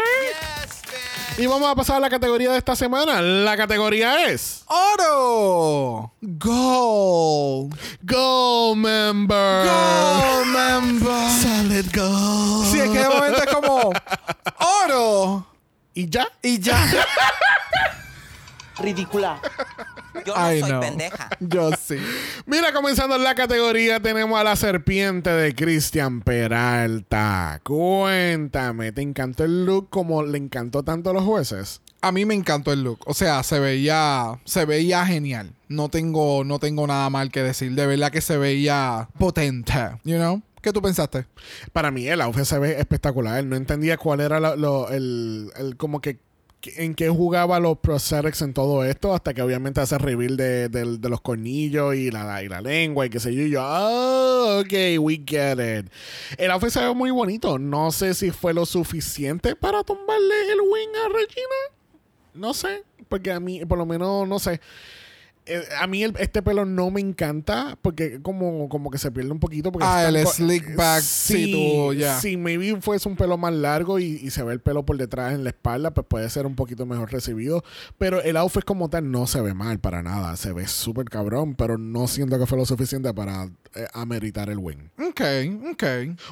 [1.40, 3.22] Y vamos a pasar a la categoría de esta semana.
[3.22, 6.12] La categoría es ¡Oro!
[6.20, 7.78] ¡Gold!
[8.02, 9.68] Gold Member.
[9.68, 11.32] ¡Gold member!
[11.40, 12.66] Solid Gold.
[12.66, 13.92] Sí, es que de momento es como
[14.84, 15.46] ¡Oro!
[15.94, 16.28] ¿Y ya?
[16.42, 16.78] Y ya.
[18.80, 19.40] Ridícula.
[20.26, 20.80] Yo no I soy know.
[20.82, 21.30] pendeja.
[21.40, 21.96] Yo sí.
[22.46, 27.62] Mira, comenzando en la categoría, tenemos a la serpiente de Cristian Peralta.
[27.64, 31.82] Cuéntame, ¿te encantó el look como le encantó tanto a los jueces?
[32.02, 33.00] A mí me encantó el look.
[33.06, 35.52] O sea, se veía, se veía genial.
[35.68, 37.74] No tengo, no tengo nada mal que decir.
[37.74, 39.74] De verdad que se veía potente.
[40.04, 40.42] You know?
[40.62, 41.26] ¿Qué tú pensaste?
[41.74, 43.44] Para mí el outfit se ve espectacular.
[43.44, 46.20] No entendía cuál era lo- lo- el, el- como que que-
[46.76, 51.00] en qué jugaba los prosthetics en todo esto hasta que obviamente hace reveal de, del-
[51.00, 53.44] de los cornillos y la, y la lengua y qué sé yo.
[53.44, 55.90] Y yo, ah, ok, we get it.
[56.38, 57.58] El outfit se ve muy bonito.
[57.60, 61.78] No sé si fue lo suficiente para tumbarle el wing a Regina.
[62.34, 64.60] No sé, porque a mí, por lo menos, no sé.
[65.48, 69.32] Eh, a mí el- este pelo no me encanta porque como, como que se pierde
[69.32, 69.72] un poquito.
[69.72, 72.20] Porque Ah, el slick back, sí, tú, ya.
[72.20, 75.34] Si maybe fuese un pelo más largo y, y se ve el pelo por detrás
[75.34, 77.64] en la espalda, pues puede ser un poquito mejor recibido.
[77.98, 80.36] Pero el outfit como tal no se ve mal para nada.
[80.38, 84.58] Se ve súper cabrón, pero no siento que fue lo suficiente para eh, ameritar el
[84.58, 84.90] win.
[85.00, 85.22] Ok,
[85.72, 85.84] ok.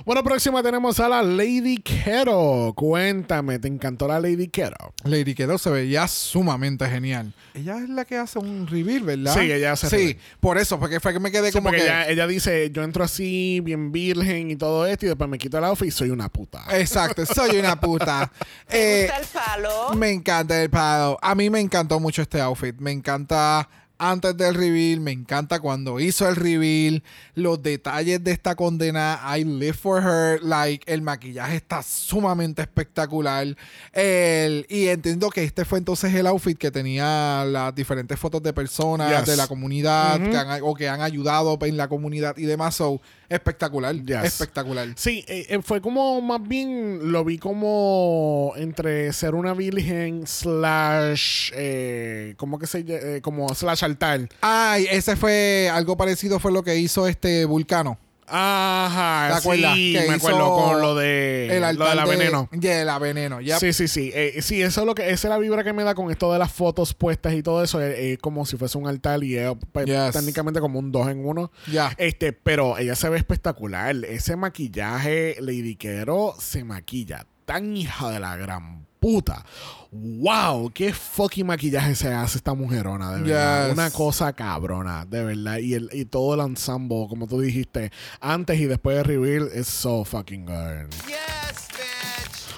[0.05, 2.73] Bueno, próxima tenemos a la Lady Kero.
[2.75, 4.93] Cuéntame, ¿te encantó la Lady Kero?
[5.03, 7.34] Lady Kedo se veía sumamente genial.
[7.53, 9.34] Ella es la que hace un reveal, ¿verdad?
[9.34, 10.17] Sí, ella hace Sí, reveal.
[10.39, 11.86] por eso, porque fue que me quedé Sí, como porque que...
[11.86, 15.58] ella, ella dice, yo entro así, bien virgen y todo esto, y después me quito
[15.58, 16.63] el outfit y soy una puta.
[16.77, 18.31] Exacto, soy una puta.
[18.67, 19.27] ¿Te Eh, gusta el
[19.62, 19.93] palo?
[19.95, 21.17] me encanta el palo.
[21.21, 22.75] A mí me encantó mucho este outfit.
[22.79, 27.03] Me encanta antes del reveal, me encanta cuando hizo el reveal,
[27.34, 33.55] los detalles de esta condena, I live for her, like el maquillaje está sumamente espectacular.
[33.93, 38.53] El, y entiendo que este fue entonces el outfit que tenía las diferentes fotos de
[38.53, 39.25] personas Yes.
[39.25, 42.75] de la comunidad que han- o que han ayudado en la comunidad y demás.
[42.75, 44.23] So, espectacular, Yes.
[44.25, 44.89] espectacular.
[44.95, 51.51] Sí, eh, eh, fue como más bien lo vi como entre ser una virgen slash,
[51.55, 54.28] eh, ¿cómo que se eh, como slash altar.
[54.41, 57.98] Ay, ese fue algo parecido fue lo que hizo este Vulcano.
[58.28, 59.76] Ajá, ¿Te acuerdas?
[59.76, 62.50] sí, Que me acuerdo con lo de el lo de la veneno.
[62.60, 63.39] Yeah, la veneno.
[63.39, 63.60] yep.
[63.60, 64.12] Sí, sí, sí.
[64.15, 66.34] Eh, sí, eso es lo que, esa es la vibra que me da con esto
[66.34, 67.80] de las fotos puestas y todo eso.
[67.82, 70.12] Es es como si fuese un altar y es pues, Yes.
[70.13, 71.52] técnicamente como un dos en uno.
[71.71, 71.93] Ya.
[71.98, 73.95] Este, pero ella se ve espectacular.
[74.06, 79.46] Ese maquillaje, Lady Quero se maquilla tan hija de la gran puta.
[79.91, 83.68] Wow, qué fucking maquillaje se hace esta mujerona, de verdad.
[83.68, 83.74] Yes.
[83.74, 85.60] Una cosa cabrona, de verdad.
[85.60, 89.68] Y, el, y todo el ensemble, como tú dijiste, antes y después de reveal, es
[89.68, 90.89] so fucking good.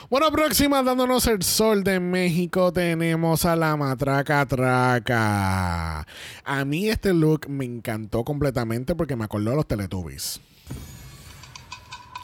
[0.09, 6.07] Bueno, próxima dándonos el sol de México tenemos a la matraca traca.
[6.45, 10.39] A mí este look me encantó completamente porque me acordó de los Teletubbies.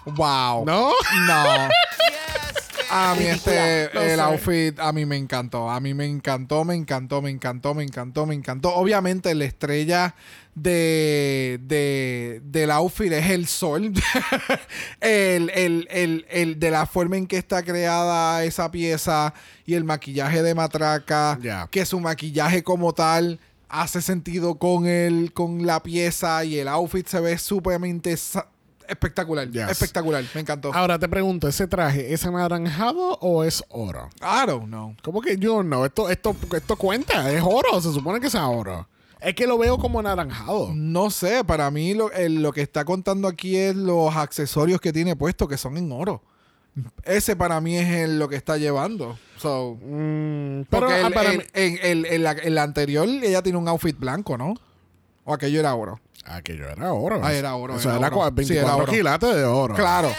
[0.06, 0.64] Wow.
[0.66, 0.94] ¿No?
[1.28, 1.44] No.
[2.96, 4.22] A mí este, el sé.
[4.22, 5.70] outfit, a mí me encantó.
[5.70, 8.76] A mí me encantó, me encantó, me encantó, me encantó, me encantó.
[8.76, 10.14] Obviamente la estrella
[10.54, 13.94] de, de del outfit es el sol.
[15.02, 19.34] el, el, el, el de la forma en que está creada esa pieza
[19.66, 21.40] y el maquillaje de matraca.
[21.42, 21.68] Ya.
[21.72, 27.08] Que su maquillaje como tal hace sentido con el, con la pieza y el outfit
[27.08, 28.16] se ve sumamente
[28.88, 29.50] espectacular.
[29.50, 29.70] Yes.
[29.70, 30.24] Espectacular.
[30.34, 30.74] Me encantó.
[30.74, 34.10] Ahora te pregunto, ¿ese traje es anaranjado o es oro?
[34.22, 34.96] I don't know.
[35.04, 35.86] ¿Cómo que yo no?
[35.86, 38.88] Esto, esto, esto cuenta, es oro, se supone que sea oro.
[39.22, 40.72] Es que lo veo como anaranjado.
[40.74, 45.16] No sé, para mí lo, lo que está contando aquí es los accesorios que tiene
[45.16, 46.22] puesto, que son en oro.
[47.04, 49.18] Ese para mí es el- lo que está llevando.
[49.38, 52.64] So, Mm, pero porque ah, el- para el- mí- en, el- en la, en la
[52.64, 54.56] anterior ella tiene un outfit blanco, ¿no?
[55.26, 56.00] O aquello era oro.
[56.26, 57.22] Aquello era oro.
[57.24, 58.18] Ah, era oro, Eso era era, oro.
[58.18, 58.92] cua- Sí, era 24 oro.
[58.92, 59.76] quilates de oro.
[59.76, 60.12] Claro.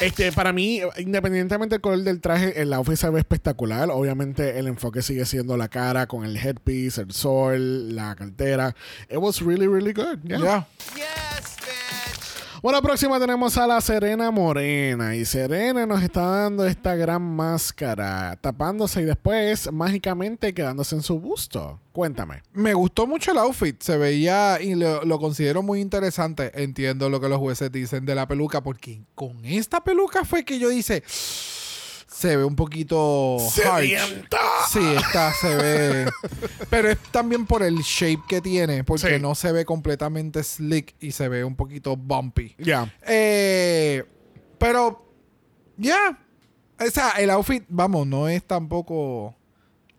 [0.00, 3.90] Este, para mí, independientemente del color del traje, el outfit se ve espectacular.
[3.90, 8.74] Obviamente, el enfoque sigue siendo la cara con el headpiece, el sol, la cartera.
[9.10, 10.18] It was really, really good.
[10.24, 10.38] Yeah.
[10.38, 10.66] Ya.
[12.62, 15.16] Bueno, próxima tenemos a la Serena Morena.
[15.16, 21.18] Y Serena nos está dando esta gran máscara, tapándose y después mágicamente quedándose en su
[21.18, 21.80] busto.
[21.92, 22.42] Cuéntame.
[22.52, 23.80] Me gustó mucho el outfit.
[23.80, 26.52] Se veía y lo, lo considero muy interesante.
[26.62, 30.58] Entiendo lo que los jueces dicen de la peluca, porque con esta peluca fue que
[30.58, 31.02] yo dice.
[32.20, 33.38] Se ve un poquito.
[33.38, 33.88] harsh.
[33.88, 34.38] ¡Sedienta!
[34.70, 36.10] Sí, esta se ve.
[36.68, 39.22] Pero es también por el shape que tiene, porque Sí.
[39.22, 42.54] no se ve completamente slick y se ve un poquito bumpy.
[42.58, 42.92] Ya.
[43.06, 44.04] Eh,
[44.58, 45.10] pero,
[45.78, 46.18] ya.
[46.78, 49.34] O sea, el outfit, vamos, no es tampoco.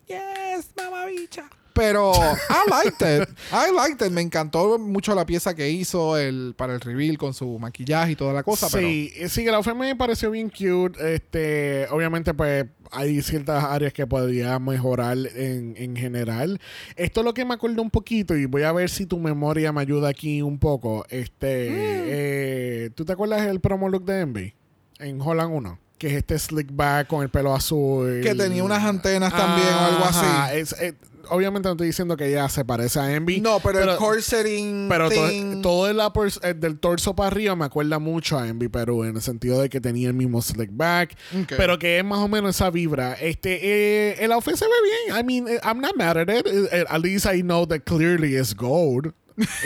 [0.06, 1.50] Yes, mamabicha.
[1.74, 3.28] Pero I liked it.
[3.52, 4.12] I liked it.
[4.12, 8.16] Me encantó mucho la pieza que hizo el, para el reveal con su maquillaje y
[8.16, 8.68] toda la cosa.
[8.68, 11.14] Sí, eh, sí, el outfit me pareció bien cute.
[11.14, 16.60] Este, obviamente, pues hay ciertas áreas que podría mejorar en, en general.
[16.96, 19.72] Esto es lo que me acuerdo un poquito y voy a ver si tu memoria
[19.72, 21.06] me ayuda aquí un poco.
[21.08, 21.74] Este, Mm.
[22.06, 24.54] eh, ¿tú te acuerdas del promo look de Envy
[24.98, 25.78] en Holland 1?
[25.98, 28.20] Que es este slick back con el pelo azul.
[28.22, 30.58] Que tenía unas antenas también o algo así.
[30.58, 30.94] es- eh,
[31.30, 33.40] obviamente no estoy diciendo que ella se parece a Envy.
[33.40, 34.88] No, pero, el corsetting.
[34.88, 38.68] Pero thing- todo el upper- eh, del torso para arriba me acuerda mucho a Envy
[38.68, 41.52] Perú en el sentido de que tenía el mismo slick back, Ok.
[41.56, 43.14] pero que es más o menos esa vibra.
[43.14, 44.72] Este, eh, el outfit se ve
[45.06, 45.18] bien.
[45.18, 46.46] I mean, eh, I'm not mad at it.
[46.88, 49.12] At least I know that clearly it's gold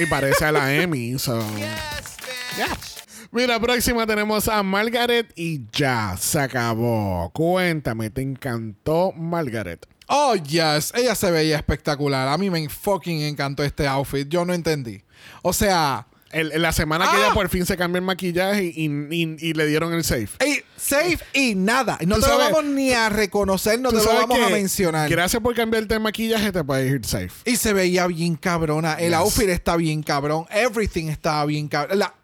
[0.01, 1.19] y parece a la Emmy.
[1.19, 1.41] So.
[2.57, 2.77] Yeah.
[3.33, 7.31] Mira, próxima tenemos a Margaret y ya se acabó.
[7.35, 9.85] Cuéntame, ¿te encantó Margaret?
[10.09, 10.93] Oh, yes.
[10.95, 12.29] Ella se veía espectacular.
[12.29, 14.29] A mí me fucking encantó este outfit.
[14.29, 15.03] Yo no entendí.
[15.43, 17.21] O sea, El- la semana que Ah.
[17.27, 20.29] ella por fin se cambió el maquillaje y, y- y le dieron el safe.
[20.41, 21.99] ey, Safe y nada.
[22.05, 25.09] No te lo vamos ni a reconocer, no te lo vamos a mencionar.
[25.09, 27.31] Gracias por cambiarte el maquillaje, te puedes ir safe.
[27.45, 28.95] Y se veía bien cabrona.
[28.95, 29.19] El Yes.
[29.21, 30.47] outfit está bien cabrón.
[30.51, 32.01] Everything estaba bien cabrón.
[32.01, 32.15] La-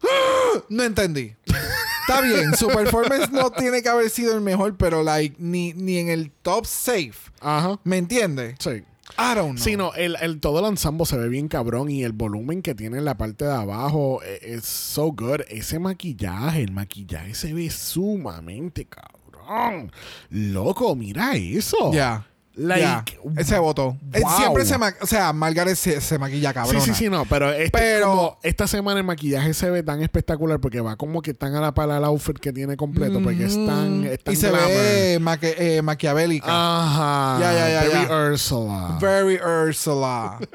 [0.70, 1.34] No entendí.
[2.10, 5.98] Está bien, su performance no tiene que haber sido el mejor, pero like ni, ni
[5.98, 7.12] en el top safe.
[7.40, 7.78] Ajá.
[7.84, 8.56] ¿Me entiendes?
[8.58, 8.70] Sí.
[9.18, 9.58] I don't know.
[9.58, 12.74] Sí, no, el, el- todo el ensamble se ve bien cabrón y el volumen que
[12.76, 15.40] tiene en la parte de abajo e- es so good.
[15.48, 19.90] Ese maquillaje, el maquillaje se ve sumamente cabrón.
[20.30, 21.92] Loco, mira eso.
[21.92, 22.26] Ya.
[22.60, 23.04] Like, ya.
[23.38, 23.96] Ese voto.
[24.02, 24.30] Wow.
[24.36, 26.80] Siempre se ma- O sea, Margaret se, se maquilla cabrón.
[26.82, 30.02] Sí, sí, sí, no, pero, este, Pero- como esta semana el maquillaje se ve tan
[30.02, 33.44] espectacular porque va como que tan a la pala el outfit que tiene completo porque
[33.46, 36.46] es tan, es tan Y se ve maque- eh, maquiavélica.
[36.48, 37.38] Ajá.
[37.40, 38.32] Ya, ya, ya, Very.
[38.32, 38.98] Ursula.
[39.00, 40.38] Very Ursula.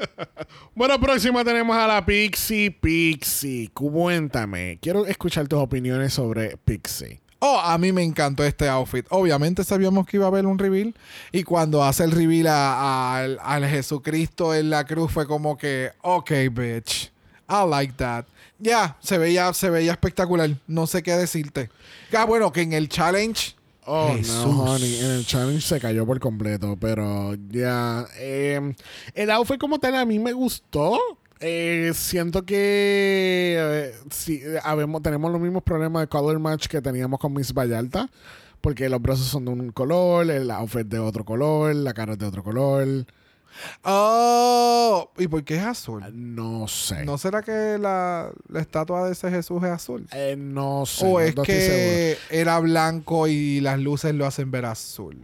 [0.75, 3.69] Bueno, próxima tenemos a la Pixie Pixie.
[3.73, 7.21] Cuéntame, quiero escuchar tus opiniones sobre Pixie.
[7.47, 9.05] Oh, a mí me encantó este outfit.
[9.09, 10.95] Obviamente sabíamos que iba a haber un reveal.
[11.31, 15.57] Y cuando hace el reveal a- a- al, al Jesucristo en la cruz fue como
[15.57, 17.11] que, ok, bitch.
[17.47, 18.25] I like that.
[18.57, 20.49] Ya, se veía, se veía espectacular.
[20.65, 21.69] No sé qué decirte.
[22.17, 23.53] Ah, bueno, que en el challenge.
[23.85, 24.33] Oh, Jesús.
[24.47, 24.97] no, honey.
[24.99, 28.07] En el challenge se cayó por completo, pero ya.
[28.17, 28.73] eh,
[29.13, 30.99] el outfit como tal a mí me gustó.
[31.41, 33.57] Eh, siento que
[34.09, 38.09] sí, habemos, tenemos los mismos problemas de color match que teníamos con Miss Vallarta.
[38.61, 42.17] Porque los brazos son de un color, el outfit de otro color, la cara es
[42.19, 43.05] de otro color.
[43.83, 46.03] Oh, ¿y por qué es azul?
[46.13, 47.05] No sé.
[47.05, 50.07] ¿No será que la, la estatua de ese Jesús es azul?
[50.13, 51.05] Eh, no sé.
[51.05, 55.17] ¿O no- es no que era blanco y las luces lo hacen ver azul?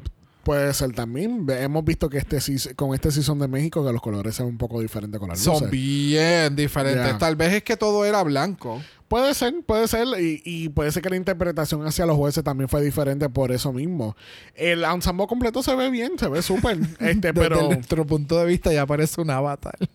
[0.43, 1.45] Puede ser también.
[1.49, 2.39] Hemos visto que este
[2.75, 5.53] con este season de México que los colores son un poco diferentes con las Son
[5.53, 5.69] luces.
[5.69, 7.17] bien diferentes.
[7.19, 8.81] Tal vez es que todo era blanco.
[9.07, 10.07] Puede ser, puede ser.
[10.19, 13.71] Y, y puede ser que la interpretación hacia los jueces también fue diferente por eso
[13.71, 14.15] mismo.
[14.55, 16.79] El ensamble completo se ve bien, se ve súper.
[16.99, 17.57] este, pero.
[17.57, 19.77] Desde nuestro punto de vista ya parece un avatar.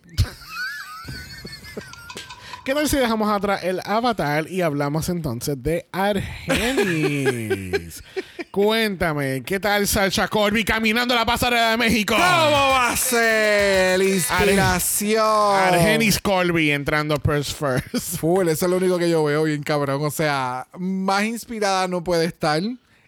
[2.63, 8.03] ¿Qué tal si dejamos atrás el avatar y hablamos entonces de Argenis?
[8.51, 12.15] Cuéntame, ¿qué tal Sacha Corby caminando la pasarela de México?
[12.15, 14.01] ¿Cómo va a ser?
[14.01, 15.55] Inspiración.
[15.55, 18.17] Argenis Colby entrando first first.
[18.19, 20.03] Full, eso es lo único que yo veo bien cabrón.
[20.03, 22.61] O sea, más inspirada no puede estar.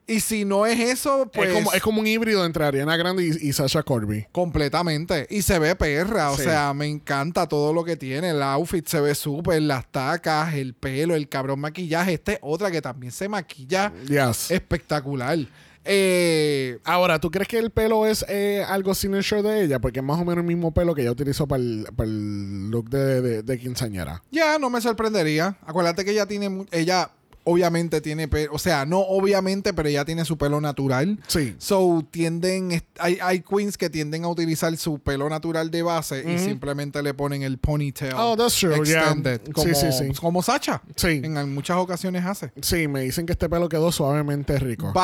[0.10, 1.49] Y si no es eso, pues...
[1.49, 4.26] es, como, es como un híbrido entre Ariana Grande y, y Sasha Corby.
[4.32, 5.28] Completamente.
[5.30, 6.32] Y se ve perra.
[6.32, 6.43] O Sí.
[6.43, 8.32] sea, me encanta todo lo que tiene.
[8.32, 9.62] El outfit se ve súper.
[9.62, 12.14] Las tacas, el pelo, el cabrón maquillaje.
[12.16, 14.51] Esta es otra que también se maquilla Yes.
[14.51, 15.38] espectacular.
[15.86, 19.80] Eh, Ahora, ¿tú crees que el pelo es eh, algo signature de ella?
[19.80, 23.22] Porque es más o menos el mismo pelo que ella utilizó para el, look de,
[23.22, 24.22] de, de quinceañera.
[24.32, 25.57] ya no me sorprendería.
[25.66, 26.66] Acuérdate que ella tiene.
[26.72, 27.10] Ella
[27.50, 28.54] obviamente tiene pelo.
[28.54, 31.20] O sea, no obviamente, pero ella tiene su pelo natural.
[31.28, 31.56] Sí.
[31.58, 36.38] So tienden, hay, hay queens que tienden a utilizar su pelo natural de base y
[36.39, 40.12] simplemente le ponen el ponytail Oh, that's true, extended, Sí, como, sí, sí.
[40.20, 40.82] como Sacha.
[40.95, 41.22] Sí.
[41.24, 42.52] En muchas ocasiones hace.
[42.62, 44.91] Sí, me dicen que este pelo quedó suavemente rico.
[44.93, 45.00] Bye.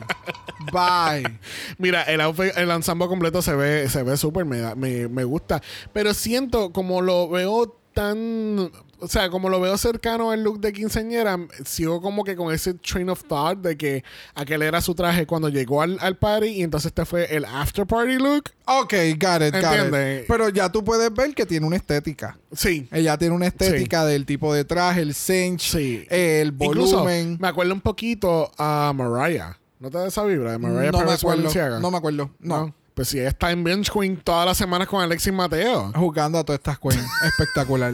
[0.72, 1.40] Bye.
[1.78, 5.24] Mira, el outfit, el ensamble completo se ve, se ve súper, me, da- me, me
[5.24, 5.62] gusta.
[5.94, 8.72] Pero siento, como lo veo tan.
[9.02, 12.76] O sea, como lo veo cercano al look de quinceañera, sigo como que con ese
[12.76, 14.04] train of thought de que
[14.36, 17.86] aquel era su traje cuando llegó al, al party y entonces este fue el after
[17.88, 18.52] party look.
[18.66, 20.26] Ok, got it, got it.
[20.28, 22.38] Pero ya tú puedes ver que tiene una estética.
[22.54, 22.88] Sí.
[22.92, 26.06] Ella tiene una estética del tipo de traje, el cinch, Sí.
[26.10, 27.38] el Incluso, volumen.
[27.42, 29.58] me acuerdo un poquito a Mariah.
[29.80, 31.80] ¿No te da esa vibra de Mariah no me acuerdo.
[31.80, 32.30] No me acuerdo.
[32.40, 32.76] No.
[32.94, 35.92] Pues si ella está en Bench Queen todas las semanas con Alexis Mateo.
[35.96, 37.04] Jugando a todas estas queens.
[37.26, 37.94] Espectacular.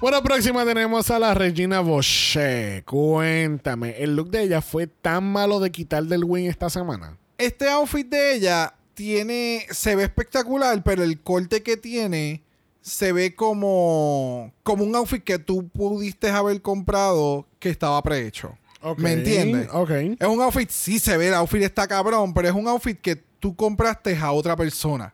[0.00, 2.84] Bueno, próxima tenemos a la Regina Boucher.
[2.84, 7.18] Cuéntame, ¿el look de ella fue tan malo de quitar del win esta semana?
[7.36, 9.66] Este outfit de ella tiene.
[9.70, 12.44] Se ve espectacular, pero el corte que tiene
[12.80, 14.52] se ve como.
[14.62, 18.56] como un outfit que tú pudiste haber comprado que estaba prehecho.
[18.98, 19.68] ¿Me entiendes?
[19.72, 19.90] Ok.
[19.90, 23.16] Es un outfit, sí se ve, el outfit está cabrón, pero es un outfit que
[23.16, 25.12] tú compraste a otra persona.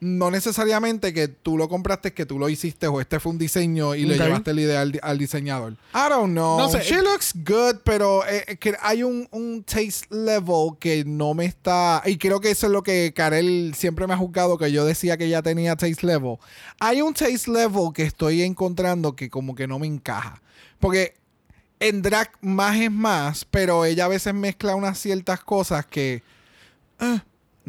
[0.00, 3.96] No necesariamente que tú lo compraste, que tú lo hiciste o este fue un diseño
[3.96, 4.20] y le Ok.
[4.22, 5.72] llevaste la idea al, di- al diseñador.
[5.92, 6.56] I don't know.
[6.56, 6.82] No sé.
[6.82, 11.46] She looks good, pero eh, eh, que hay un, un taste level que no me
[11.46, 12.02] está...
[12.06, 15.16] Y creo que eso es lo que Karel siempre me ha juzgado, que yo decía
[15.16, 16.36] que ella tenía taste level.
[16.78, 20.40] Hay un taste level que estoy encontrando que como que no me encaja.
[20.78, 21.14] Porque
[21.80, 26.22] en drag más es más, pero ella a veces mezcla unas ciertas cosas que...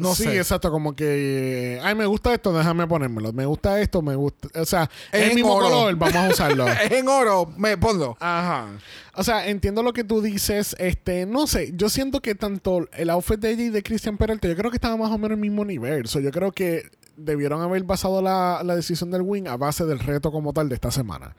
[0.00, 0.38] No sí, sé.
[0.38, 3.32] exacto, como que, ay, me gusta esto, déjame ponérmelo.
[3.32, 5.68] Me gusta esto, me gusta, o sea, Es es el en mismo oro.
[5.68, 6.66] color, vamos a usarlo.
[6.84, 8.16] Es en oro, me ponlo.
[8.20, 8.68] Ajá.
[9.14, 10.74] O sea, entiendo lo que tú dices.
[10.78, 14.48] Este, no sé, yo siento que tanto el outfit de ella y de Christian Peralta,
[14.48, 16.06] yo creo que estaba más o menos en el mismo nivel.
[16.06, 16.88] So, yo creo que
[17.24, 20.74] debieron haber basado la, la decisión del win a base del reto como tal de
[20.74, 21.34] esta semana.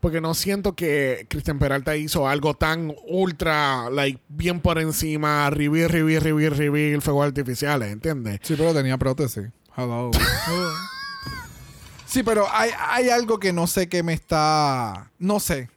[0.00, 5.88] Porque no siento que Christian Peralta hizo algo tan ultra, like, bien por encima, reveal,
[5.88, 8.38] reveal, reveal, reveal, fuegos artificiales, ¿entiendes?
[8.42, 9.48] Sí, pero tenía prótesis.
[9.76, 10.10] Hello.
[12.06, 15.10] sí, pero hay, hay algo que no sé que me está.
[15.18, 15.68] No sé.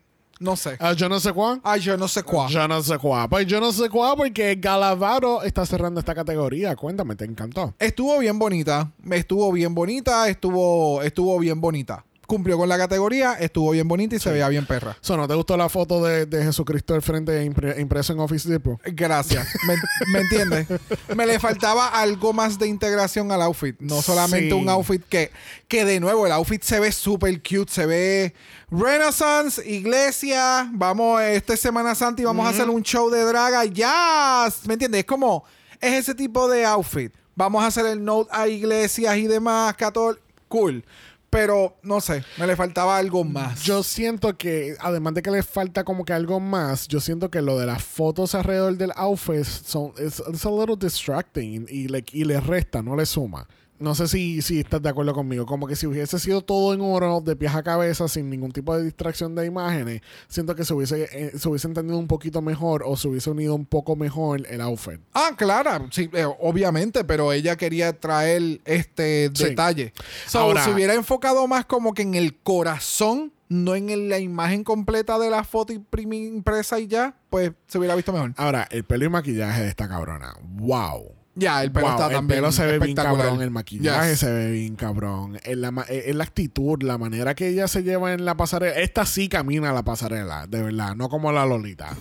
[0.41, 0.75] No sé.
[0.79, 1.61] Ah, yo no sé cuál.
[1.63, 2.49] Ay, yo no sé cuál.
[2.49, 3.29] Yo no sé cuál.
[3.29, 6.75] Pues yo no sé cuál porque Galavaro está cerrando esta categoría.
[6.75, 7.75] Cuéntame, ¿te encantó?
[7.77, 8.91] Estuvo bien bonita.
[9.11, 10.27] Estuvo bien bonita.
[10.29, 12.03] Estuvo, estuvo bien bonita.
[12.31, 13.33] Cumplió con la categoría.
[13.33, 14.95] Estuvo bien bonita y se veía bien perra.
[15.01, 18.47] So, ¿No te gustó la foto de, de Jesucristo al frente impre- impreso en Office
[18.49, 18.79] Depot?
[18.85, 19.45] Gracias.
[19.67, 19.75] ¿Me,
[20.13, 20.67] me entiendes?
[21.13, 23.75] Me le faltaba algo más de integración al outfit.
[23.81, 24.53] No solamente Sí.
[24.53, 25.29] un outfit que,
[25.67, 27.69] que de nuevo, el outfit se ve súper cute.
[27.69, 28.33] Se ve
[28.69, 30.69] Renaissance, iglesia.
[30.71, 33.65] Vamos, esta es Semana Santa y vamos a hacer un show de draga.
[33.65, 34.47] Ya.
[34.67, 34.99] ¿Me entiendes?
[34.99, 35.43] Es como,
[35.81, 37.13] es ese tipo de outfit.
[37.35, 39.73] Vamos a hacer el note a iglesias y demás.
[39.75, 40.83] Catol cool.
[41.31, 43.63] Pero, no sé, me le faltaba algo más.
[43.63, 47.41] Yo siento que, además de que le falta como que algo más, yo siento que
[47.41, 52.25] lo de las fotos alrededor del outfit son, es a little distracting y, like, y
[52.25, 53.47] le resta, no le suma.
[53.81, 55.45] No sé si, si estás de acuerdo conmigo.
[55.47, 58.77] Como que si hubiese sido todo en oro, de pies a cabeza, sin ningún tipo
[58.77, 62.83] de distracción de imágenes, siento que se hubiese, eh, se hubiese entendido un poquito mejor
[62.85, 65.01] o se hubiese unido un poco mejor el outfit.
[65.13, 69.45] Ah, claro, sí, eh, obviamente, pero ella quería traer este Sí.
[69.45, 69.93] detalle.
[70.27, 74.19] So, Ahora- si hubiera enfocado más como que en el corazón, no en el- la
[74.19, 78.33] imagen completa de la foto impresa y ya, pues se hubiera visto mejor.
[78.37, 80.35] Ahora, el pelo y maquillaje de esta cabrona.
[80.41, 81.15] ¡Wow!
[81.33, 83.25] Ya, el pelo Wow, está el también pelo se ve bien espectacular.
[83.27, 84.19] cabrón, el maquillaje Yes.
[84.19, 88.11] se ve bien cabrón, en la, en la actitud, la manera que ella se lleva
[88.13, 88.75] en la pasarela.
[88.79, 91.95] Esta sí camina la pasarela, de verdad, no como la Lolita.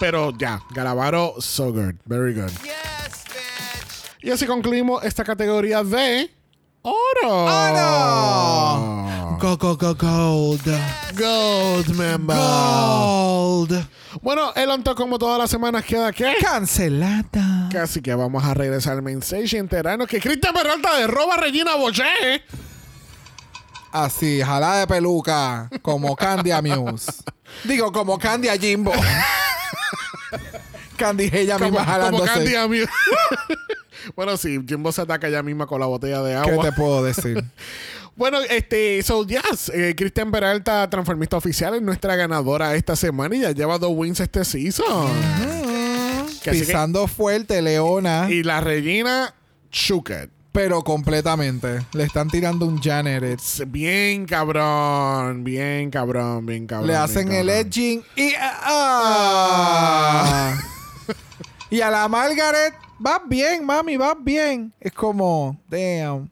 [0.00, 2.50] Pero ya, Galavaro, so good, very good.
[4.20, 6.28] Y así concluimos esta categoría de
[6.82, 7.44] oro.
[7.44, 9.38] ¡Oro!
[9.40, 10.60] Go, go, go, gold.
[11.18, 12.36] Gold member.
[12.36, 13.88] Gold.
[14.22, 17.68] Bueno, el onto como todas las semanas queda que Cancelada.
[17.72, 21.38] Casi que vamos a regresar al main stage y enterarnos que Cristian Peralta derroba a
[21.38, 22.04] Regina Boche.
[23.90, 27.10] Así, jala de peluca, como Candy Amuse.
[27.64, 28.92] Digo, como Candy a Jimbo.
[30.96, 32.32] Candy ella Como, misma como jalándose.
[32.32, 32.78] Candy a mí.
[34.16, 36.64] bueno, sí, Jimbo se ataca ella misma con la botella de ¿Qué agua.
[36.64, 37.42] te puedo decir?
[38.18, 43.40] Bueno, este, so yes, eh, Cristian Peralta, transformista oficial, es nuestra ganadora esta semana y
[43.40, 45.08] ya lleva dos wins este season.
[46.42, 48.26] Que- Pisando fuerte, Leona.
[48.28, 49.32] y la Regina
[49.70, 50.30] Chuket.
[50.50, 51.86] Pero completamente.
[51.92, 53.38] Le están tirando un Janet.
[53.68, 56.88] Bien cabrón, bien cabrón, bien cabrón.
[56.88, 58.32] Le hacen el edging y.
[58.40, 60.58] ¡ah!
[61.70, 64.72] y a la Margaret, vas bien, mami, vas bien.
[64.80, 66.28] Es como, damn.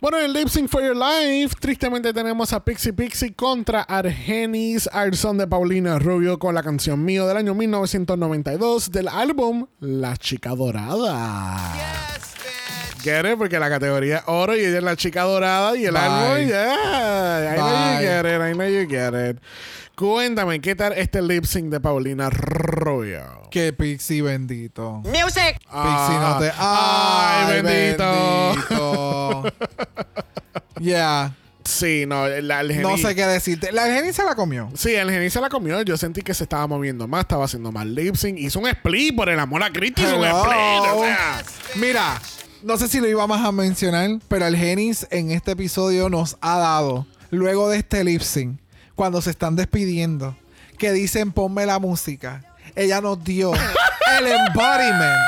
[0.00, 5.36] Bueno, en Lip Sync for Your Life, tristemente tenemos a Pixie Pixie contra Argenis Arson
[5.38, 11.74] de Paulina Rubio con la canción Mío del año 1992 del álbum La Chica Dorada.
[13.02, 13.38] Get it?
[13.38, 16.00] Porque la categoría es oro y ella es la chica dorada y el Bye.
[16.00, 17.54] álbum, yeah.
[17.54, 19.40] I know you get it, I know you get it.
[19.98, 23.48] Cuéntame, ¿qué tal este lip sync de Paulina Rubio?
[23.50, 25.02] Que Pixie bendito.
[25.04, 25.58] Music.
[25.58, 26.52] Pixie no te.
[26.56, 27.48] Ah.
[27.48, 28.54] Ay, ¡Ay, bendito.
[28.54, 29.52] bendito!
[30.80, 31.34] yeah.
[31.64, 33.72] Sí, no, la, el No sé qué decirte.
[33.72, 34.70] La Jenny se la comió.
[34.76, 35.82] Sí, el geni se la comió.
[35.82, 38.38] Yo sentí que se estaba moviendo más, estaba haciendo más lip sync.
[38.38, 40.00] Hizo un split por el amor a Cristo.
[40.00, 40.92] Hizo un split.
[40.94, 41.42] O sea,
[41.74, 42.22] Mira,
[42.62, 46.56] no sé si lo íbamos a mencionar, pero el Genis en este episodio nos ha
[46.58, 48.60] dado, luego de este lip sync,
[48.98, 50.36] cuando se están despidiendo,
[50.76, 52.42] que dicen ponme la música.
[52.74, 53.52] Ella nos dio
[54.18, 55.20] el embodiment,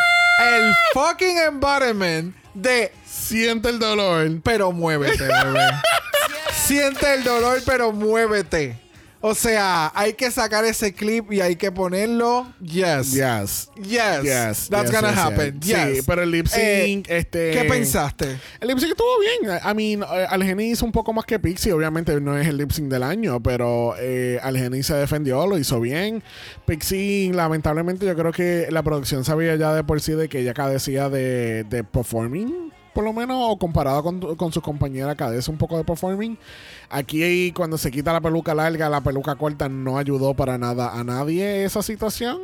[0.44, 4.40] el fucking embodiment de siente el dolor.
[4.42, 5.68] pero muévete, bebé.
[6.52, 8.79] Siente el dolor, pero muévete.
[9.22, 12.50] O sea, hay que sacar ese clip y hay que ponerlo.
[12.60, 13.12] Yes.
[13.12, 13.70] Yes.
[13.76, 14.22] Yes.
[14.22, 14.68] Yes.
[14.70, 15.60] That's yes, gonna yes, happen.
[15.60, 15.96] yes.
[15.96, 17.50] Sí, pero el lip sync, Eh, este.
[17.50, 18.38] ¿Qué pensaste?
[18.60, 19.58] El lip sync estuvo bien.
[19.62, 21.70] I mean, eh, Algeni hizo un poco más que Pixie.
[21.72, 25.80] Obviamente no es el lip sync del año, pero eh, Algeni se defendió, lo hizo
[25.80, 26.22] bien.
[26.64, 30.54] Pixie, lamentablemente, yo creo que la producción sabía ya de por sí de que ella
[30.54, 32.72] cadecía de, de performing.
[32.94, 36.36] Por lo menos, o comparado con, con su compañera, cadece un poco de performing.
[36.88, 41.04] Aquí, cuando se quita la peluca larga, la peluca corta no ayudó para nada a
[41.04, 42.40] nadie esa situación.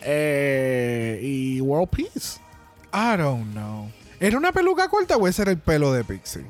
[0.00, 2.40] Eh, y World Peace.
[2.92, 3.88] I don't know.
[4.20, 6.42] ¿Era una peluca corta o ese era el pelo de Pixie?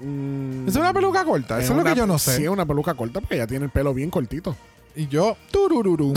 [0.66, 1.58] ¿Es una peluca corta?
[1.60, 2.36] Eso es, lo que yo no sé.
[2.36, 4.54] Sí, es una peluca corta porque ella tiene el pelo bien cortito.
[4.96, 6.14] Y yo, turururu.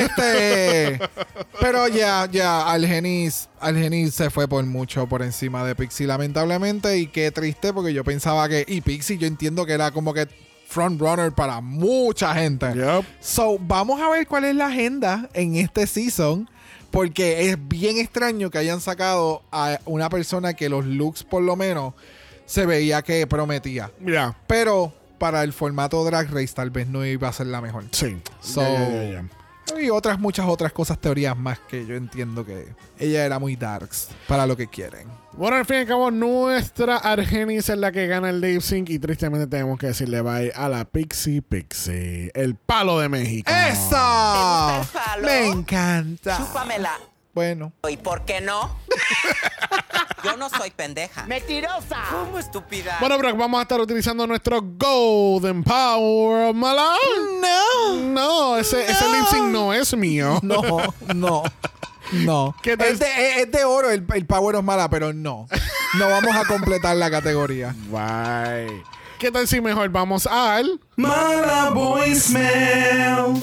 [0.00, 1.00] este.
[1.60, 6.98] Pero ya, ya, Algenis, Algenis se fue por mucho por encima de Pixie, lamentablemente.
[6.98, 8.64] Y qué triste, porque yo pensaba que.
[8.66, 10.28] Y Pixie, yo entiendo que era como que
[10.68, 12.66] frontrunner para mucha gente.
[12.74, 13.04] Yup.
[13.20, 16.48] So, vamos a ver cuál es la agenda en este season.
[16.90, 21.54] Porque es bien extraño que hayan sacado a una persona que los looks, por lo
[21.54, 21.94] menos,
[22.46, 23.92] se veía que prometía.
[24.04, 24.36] Ya.
[24.48, 27.84] Pero para el formato Drag Race, tal vez no iba a ser la mejor.
[27.92, 28.20] Sí.
[28.40, 28.64] So-.
[29.78, 34.08] Y otras, muchas otras cosas, teorías más que yo entiendo que ella era muy darks
[34.26, 35.06] para lo que quieren.
[35.34, 38.88] Bueno, al fin y al cabo, nuestra Argenis es la que gana el lip sync
[38.88, 43.52] y tristemente tenemos que decirle bye a la Pixie Pixie, el palo de México.
[43.52, 44.72] ¡Esa!
[44.72, 45.26] ¿Te gusta el palo?
[45.26, 46.38] Me encanta.
[46.38, 46.98] Chúpamela.
[47.32, 48.76] Bueno, ¿Y por qué no?
[50.24, 51.24] Yo no soy pendeja.
[51.26, 52.02] ¡Mentirosa!
[52.10, 52.96] ¿Cómo estúpida?
[53.00, 56.96] Bueno, pero vamos a estar utilizando nuestro Golden Power Malone.
[57.40, 60.38] no, No, ese, ese lip sync no es mío.
[60.42, 60.62] no,
[61.14, 61.42] no,
[62.12, 62.54] no.
[62.62, 62.88] ¿Qué tal?
[62.88, 65.46] Es de, es- es de oro el, el Power of Mala, pero no.
[65.98, 67.74] No vamos a completar la categoría.
[67.88, 68.82] Bye.
[69.18, 70.80] ¿Qué tal si mejor vamos al...
[70.96, 73.42] Mala voicemail.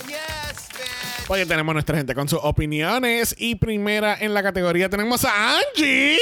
[1.29, 3.35] Oye, tenemos nuestra gente con sus opiniones.
[3.37, 6.17] Y primera en la categoría tenemos a Angie.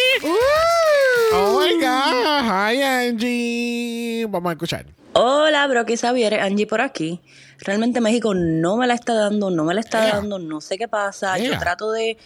[1.34, 2.42] Oh my God.
[2.50, 4.26] Hi, Angie.
[4.28, 4.86] Vamos a escuchar.
[5.14, 7.22] Hola, Brock y Xavier, Angie por aquí.
[7.60, 10.16] Realmente México no me la está dando, no me la está Yeah.
[10.16, 11.38] dando, no sé qué pasa.
[11.38, 11.54] Yeah.
[11.54, 12.18] Yo trato de,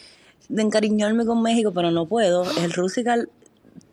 [0.47, 2.49] de encariñarme con México, pero no puedo.
[2.59, 3.29] El Rusical,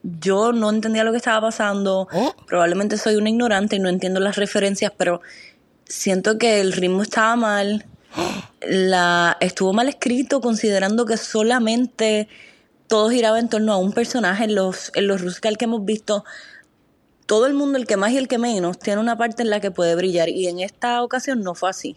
[0.02, 2.08] yo no entendía lo que estaba pasando.
[2.12, 2.34] Oh.
[2.46, 5.20] Probablemente soy una ignorante y no entiendo las referencias, pero
[5.84, 7.84] siento que el ritmo estaba mal.
[8.60, 12.28] La, estuvo mal escrito considerando que solamente
[12.88, 16.24] todo giraba en torno a un personaje en los, en los Rusical que hemos visto
[17.26, 19.60] todo el mundo, el que más y el que menos, tiene una parte en la
[19.60, 20.28] que puede brillar.
[20.28, 21.96] Y en esta ocasión no fue así.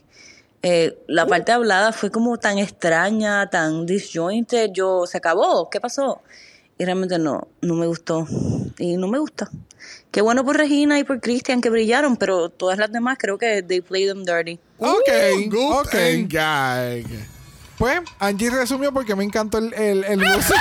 [0.61, 4.71] Eh, la parte hablada fue como tan extraña, tan disjointed.
[4.73, 6.21] Yo, se acabó, ¿qué pasó?
[6.77, 8.27] Y realmente no, no me gustó.
[8.79, 9.49] Y no me gusta.
[10.11, 13.61] Qué bueno por Regina y por Christian que brillaron, pero todas las demás creo que
[13.63, 14.59] they played them dirty.
[14.79, 14.97] Ok,
[15.37, 15.93] Uh, good ok.
[15.95, 17.05] and gag.
[17.77, 20.55] Pues Angie resumió porque me encantó el, el, el music.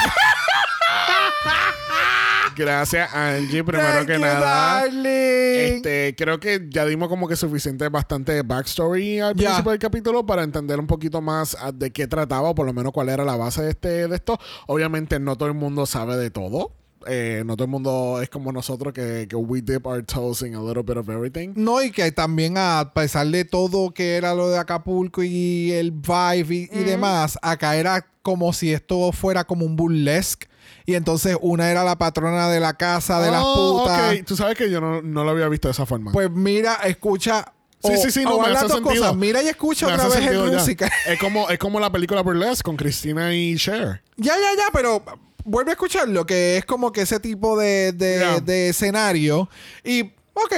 [2.56, 3.62] Gracias, Angie.
[3.62, 4.80] Primero Thank que you, nada.
[4.80, 5.76] darling.
[5.76, 9.46] Este, creo que ya dimos como que suficiente, bastante backstory al Ya.
[9.50, 12.72] principio del capítulo para entender un poquito más ah, de qué trataba, o por lo
[12.72, 14.38] menos cuál era la base de este, de esto.
[14.66, 16.72] Obviamente no todo el mundo sabe de todo.
[17.06, 20.54] Eh, no todo el mundo es como nosotros que, que we dip our toes in
[20.54, 21.52] a little bit of everything.
[21.54, 25.92] No, y que también a pesar de todo que era lo de Acapulco y el
[25.92, 30.48] vibe y, y demás, acá era como si esto fuera como un burlesque.
[30.84, 34.14] Y entonces una era la patrona de la casa de las Oh, putas.
[34.18, 34.24] ok.
[34.26, 36.12] Tú sabes que yo no, no lo había visto de esa forma.
[36.12, 37.52] Pues mira, escucha.
[37.82, 39.02] Sí, o- sí, sí, no, me las hace sentido.
[39.02, 39.16] cosas.
[39.16, 40.90] Mira y escucha Me otra vez el música.
[41.06, 44.02] Es como, es como la película Burlesque con Cristina y Cher.
[44.16, 45.02] Ya, ya, ya, pero
[45.48, 49.48] vuelve a escucharlo, que es como que ese tipo de, de, de escenario.
[49.84, 50.02] Y,
[50.34, 50.54] ok.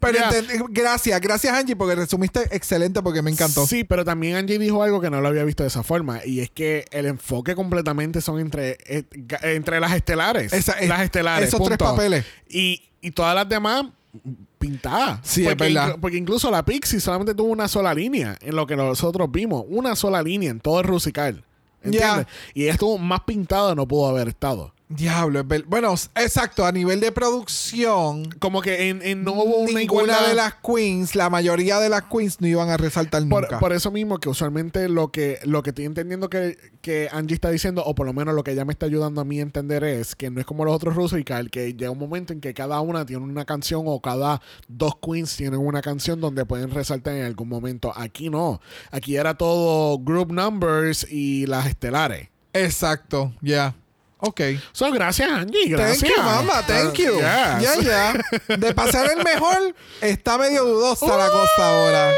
[0.00, 0.18] Pero
[0.68, 3.64] gracias, gracias Angie, porque resumiste excelente porque me encantó.
[3.68, 6.20] Sí, pero también Angie dijo algo que no lo había visto de esa forma.
[6.26, 9.04] Y es que el enfoque completamente son entre, eh,
[9.42, 10.52] entre las estelares.
[10.52, 11.46] Esa- es- las estelares.
[11.48, 12.24] esos tres papeles.
[12.48, 13.84] Y, y todas las demás
[14.58, 15.20] pintadas.
[15.22, 15.94] Sí, es porque, verdad.
[15.94, 19.64] inclu- porque incluso la Pixie solamente tuvo una sola línea en lo que nosotros vimos.
[19.68, 21.44] Una sola línea en todo el Rusical.
[21.82, 22.26] ¿Entiendes?
[22.54, 24.74] Y ella estuvo más pintada, no pudo haber estado.
[24.94, 29.82] Diablo, Bueno, exacto, a nivel de producción, Como que en, en no hubo una ninguna
[29.82, 30.28] igualdad.
[30.28, 33.58] de las queens, la mayoría de las queens no iban a resaltar nunca.
[33.58, 37.50] por eso mismo que usualmente lo que lo que estoy entendiendo que, que Angie está
[37.50, 39.84] diciendo, o por lo menos lo que ella me está ayudando a mí a entender
[39.84, 42.80] es que no es como los otros Rusical, que llega un momento en que cada
[42.80, 47.24] una tiene una canción o cada dos queens tienen una canción donde pueden resaltar en
[47.24, 47.92] algún momento.
[47.96, 48.60] Aquí no.
[48.90, 52.28] Aquí era todo group numbers y las estelares.
[52.52, 53.74] Exacto, ya.
[54.24, 54.40] Ok.
[54.70, 55.68] So, gracias, Angie.
[55.68, 56.00] Gracias.
[56.00, 57.14] Thank you, mamá, thank you.
[57.14, 57.82] Uh, yes.
[57.82, 58.14] Ya,
[58.48, 58.56] ya.
[58.56, 62.12] De pasar el mejor, está medio dudosa la cosa ahora.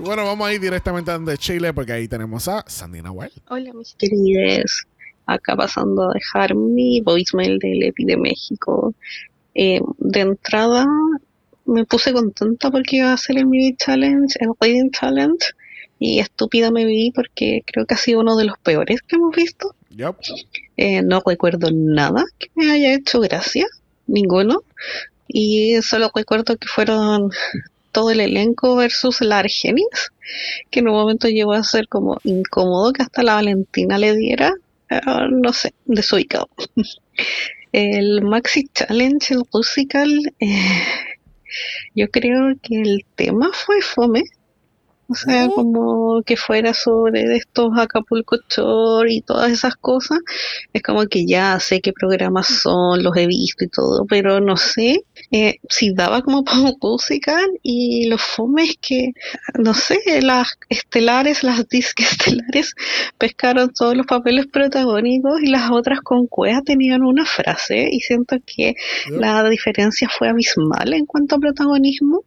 [0.00, 3.30] Bueno, vamos a ir directamente a donde Chile porque ahí tenemos a Sandy Nahuel.
[3.50, 4.86] Hola mis querides,
[5.26, 8.94] acá pasando a dejar mi voicemail del EPI de México.
[9.54, 10.86] Eh, de entrada
[11.66, 15.44] me puse contenta porque iba a hacer el Mini Challenge, el Reading Challenge,
[15.98, 19.34] y estúpida me vi porque creo que ha sido uno de los peores que hemos
[19.34, 19.74] visto.
[20.76, 23.66] Eh, no recuerdo nada que me haya hecho gracia,
[24.06, 24.62] ninguno.
[25.28, 27.30] Y solo recuerdo que fueron
[27.92, 30.12] todo el elenco versus la Argenis,
[30.70, 34.52] que en un momento llegó a ser como incómodo que hasta la Valentina le diera,
[34.90, 36.48] eh, no sé, desubicado.
[37.72, 40.82] El Maxi Challenge, el musical, eh,
[41.94, 44.24] yo creo que el tema fue fome.
[45.08, 50.18] O sea, como que fuera sobre estos Acapulco Shore y todas esas cosas.
[50.72, 54.56] Es como que ya sé qué programas son, los he visto y todo, pero no
[54.56, 56.42] sé eh, si daba como
[56.82, 57.46] musical.
[57.62, 59.12] Y lo fome es que,
[59.58, 62.74] no sé, las estelares, las disques estelares
[63.16, 67.88] pescaron todos los papeles protagónicos y las otras con cueva tenían una frase.
[67.92, 68.74] Y siento que
[69.10, 72.24] la diferencia fue abismal en cuanto a protagonismo.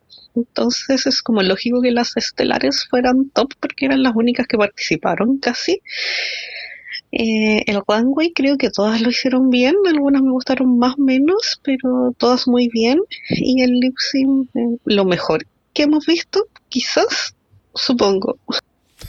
[0.47, 5.37] Entonces es como lógico que las estelares fueran top porque eran las únicas que participaron
[5.39, 5.81] casi.
[7.11, 11.01] Eh, el One Way creo que todas lo hicieron bien, algunas me gustaron más o
[11.01, 12.99] menos, pero todas muy bien.
[13.29, 17.35] Y el lip sync, eh, lo mejor que hemos visto, quizás,
[17.73, 18.37] supongo.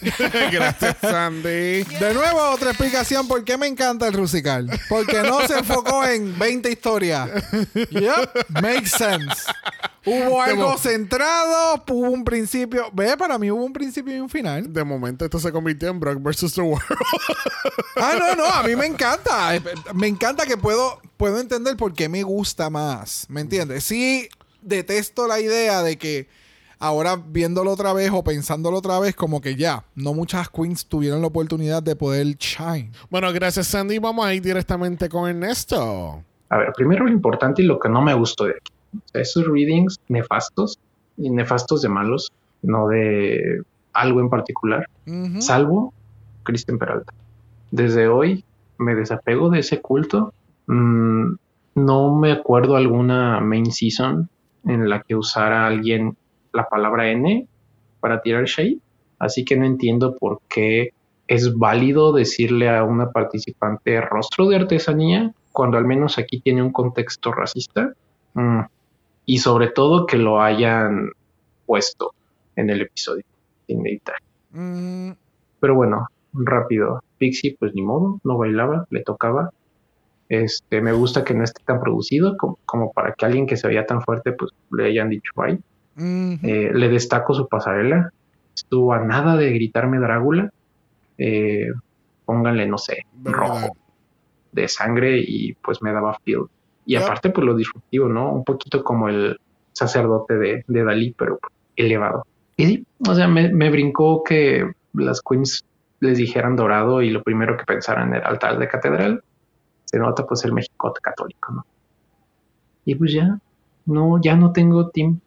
[0.53, 1.85] Gracias, Sandy.
[1.85, 4.71] De nuevo, otra explicación por qué me encanta el Rusical.
[4.89, 7.31] Porque no se enfocó en 20 historias.
[7.75, 9.45] Yep, makes sense.
[10.05, 12.91] Hubo algo centrado, hubo un principio.
[12.93, 14.73] Ve, para mí hubo un principio y un final.
[14.73, 16.55] De momento esto se convirtió en Brock vs.
[16.55, 16.85] The World.
[17.97, 19.51] Ah, no, no, a mí me encanta.
[19.95, 23.27] Me encanta que puedo, puedo entender por qué me gusta más.
[23.29, 23.85] ¿Me entiendes?
[23.85, 24.29] Sí,
[24.63, 26.29] detesto la idea de que
[26.81, 31.21] ahora viéndolo otra vez o pensándolo otra vez, como que ya, no muchas queens tuvieron
[31.21, 32.91] la oportunidad de poder shine.
[33.11, 33.99] bueno, gracias, Sandy.
[33.99, 36.25] Vamos a ir directamente con Ernesto.
[36.49, 38.73] A ver, primero lo importante y lo que no me gustó de aquí.
[39.13, 40.81] Esos readings nefastos,
[41.17, 43.63] y nefastos de malos, no de
[43.93, 44.89] algo en particular,
[45.39, 45.93] salvo
[46.43, 47.13] Kristen Peralta.
[47.71, 48.45] Desde hoy
[48.79, 50.33] me desapego de ese culto.
[50.67, 51.35] Mm,
[51.75, 54.29] no me acuerdo alguna main season
[54.65, 56.17] en la que usara alguien
[56.53, 57.47] la palabra N
[58.01, 58.79] para tirar shade.
[59.19, 60.93] Así que no entiendo por qué
[61.29, 66.73] es válido decirle a una participante rostro de artesanía cuando al menos aquí tiene un
[66.73, 67.93] contexto racista.
[68.35, 68.61] Mm.
[69.27, 71.11] Y sobre todo que lo hayan
[71.67, 72.15] puesto
[72.57, 73.25] en el episodio
[73.67, 74.17] sin editar.
[74.51, 75.13] Mm,
[75.61, 77.03] Pero bueno, rápido.
[77.19, 79.51] Pixie, pues ni modo, no bailaba, le tocaba.
[80.29, 83.69] Este, me gusta que no esté tan producido como, como para que alguien que se
[83.69, 85.61] veía tan fuerte, pues le hayan dicho bye.
[86.01, 86.47] Ujú.
[86.47, 88.13] Eh, le destaco su pasarela.
[88.55, 90.51] Estuvo a nada de gritarme Drácula.
[91.19, 91.69] Eh,
[92.25, 93.39] pónganle, no sé, Verdad.
[93.39, 93.77] rojo
[94.53, 96.45] de sangre y pues me daba feel.
[96.87, 98.33] Y aparte, pues lo disruptivo, ¿no?
[98.33, 99.39] Un poquito como el
[99.73, 101.39] sacerdote de, de Dalí, pero
[101.77, 102.25] elevado.
[102.57, 105.65] Y sí, o sea, me, me brincó que las queens
[106.01, 109.23] les dijeran dorado y lo primero que pensaran era altar de catedral.
[109.85, 111.67] Se nota pues el México católico, ¿no?
[112.85, 113.39] Y pues ya,
[113.87, 115.21] no, ya no tengo team.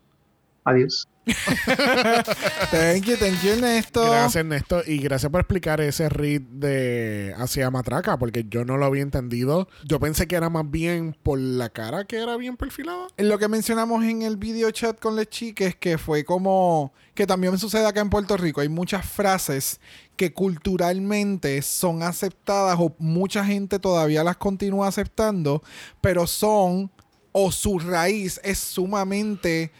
[0.65, 1.07] Adiós.
[2.71, 4.03] Thank you, thank you, Ernesto.
[4.03, 4.81] Gracias, Ernesto.
[4.85, 9.67] Y gracias por explicar ese read de hacia Matraca, porque yo no lo había entendido.
[9.85, 13.07] Yo pensé que era más bien por la cara que era bien perfilada.
[13.17, 17.57] Lo que mencionamos en el video chat con las chiques, que fue como que también
[17.57, 18.61] sucede acá en Puerto Rico.
[18.61, 19.79] Hay muchas frases
[20.17, 25.63] que culturalmente son aceptadas o mucha gente todavía las continúa aceptando,
[26.01, 26.91] pero son
[27.31, 29.71] o su raíz es sumamente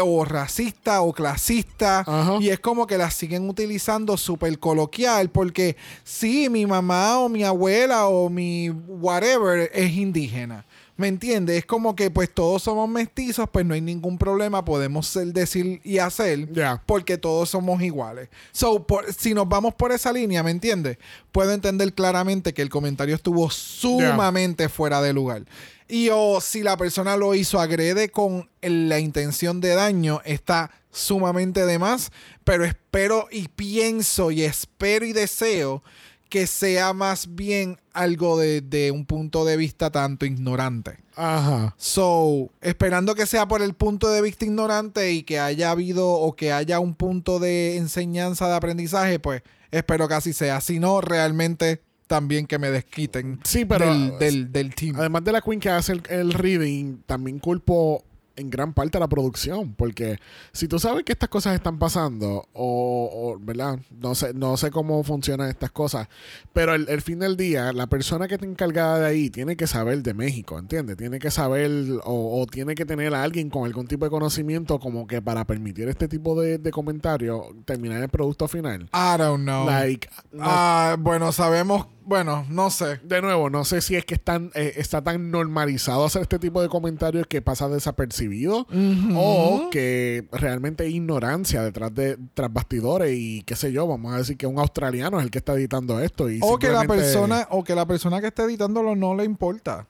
[0.00, 2.36] o racista o clasista Ajá.
[2.40, 7.44] y es como que las siguen utilizando súper coloquial porque sí, mi mamá o mi
[7.44, 10.64] abuela o mi whatever es indígena.
[10.96, 11.58] ¿Me entiendes?
[11.58, 15.80] Es como que pues todos somos mestizos, pues no hay ningún problema, podemos ser, decir
[15.84, 16.48] y hacer
[16.86, 18.28] porque todos somos iguales.
[18.50, 20.98] So, por- si nos vamos por esa línea, ¿me entiendes?
[21.30, 25.44] Puedo entender claramente que el comentario estuvo sumamente fuera de lugar.
[25.88, 31.64] Y o si la persona lo hizo agrede con la intención de daño, está sumamente
[31.64, 32.12] de más.
[32.44, 35.82] Pero espero y pienso y espero y deseo
[36.28, 40.98] que sea más bien algo de, de un punto de vista tanto ignorante.
[41.16, 41.74] Ajá.
[41.78, 46.36] So, esperando que sea por el punto de vista ignorante y que haya habido o
[46.36, 50.60] que haya un punto de enseñanza, de aprendizaje, pues espero que así sea.
[50.60, 54.96] Si no, realmente también que me desquiten Sí, pero- del, del, del team.
[54.98, 58.02] Además de la Queen que hace el, el reading, también culpo
[58.34, 60.20] en gran parte a la producción, porque
[60.52, 63.80] si tú sabes que estas cosas están pasando, o, o, ¿verdad?
[64.00, 66.06] No sé, no sé cómo funcionan estas cosas,
[66.52, 69.66] pero el, el fin del día, la persona que está encargada de ahí tiene que
[69.66, 70.96] saber de México, ¿entiendes?
[70.96, 71.68] Tiene que saber
[72.04, 75.44] o, o tiene que tener a alguien con algún tipo de conocimiento como que para
[75.44, 78.82] permitir este tipo de, de comentarios terminar el producto final.
[78.94, 79.66] I don't know.
[79.66, 83.00] Like, no Ah, bueno, sabemos, bueno, no sé.
[83.02, 86.62] de nuevo, no sé si es que están, eh, está tan normalizado hacer este tipo
[86.62, 88.66] de comentarios que pasa desapercibido
[89.14, 94.16] o que realmente hay ignorancia detrás de tras bastidores y qué sé yo, vamos a
[94.16, 97.46] decir que un australiano es el que está editando esto y O que la persona,
[97.50, 99.86] o que la persona que está editándolo no le importa.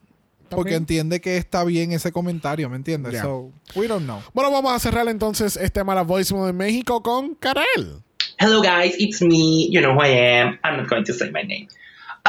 [0.51, 3.13] porque entiende que está bien ese comentario, ¿me entiendes?
[3.13, 3.23] Yeah.
[3.23, 4.21] So, we don't know.
[4.35, 8.03] Bueno, vamos a cerrar entonces este mala de México con Karel.
[8.41, 9.69] Hello guys, it's me.
[9.71, 10.59] You know who I am.
[10.65, 11.69] I'm not going to say my name.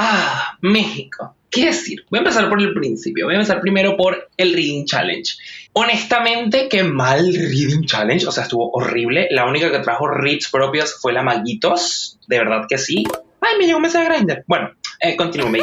[0.01, 1.35] Ah, México.
[1.51, 2.05] ¿Qué decir?
[2.09, 3.25] Voy a empezar por el principio.
[3.25, 5.35] Voy a empezar primero por el Reading Challenge.
[5.73, 8.25] Honestamente, qué mal Reading Challenge.
[8.25, 9.27] O sea, estuvo horrible.
[9.31, 12.17] La única que trajo reads propios fue la Maguitos.
[12.27, 13.03] De verdad que sí.
[13.41, 14.43] Ay, me llegó un mensaje de Grindr.
[14.47, 14.71] Bueno,
[15.01, 15.59] eh, continúo, me.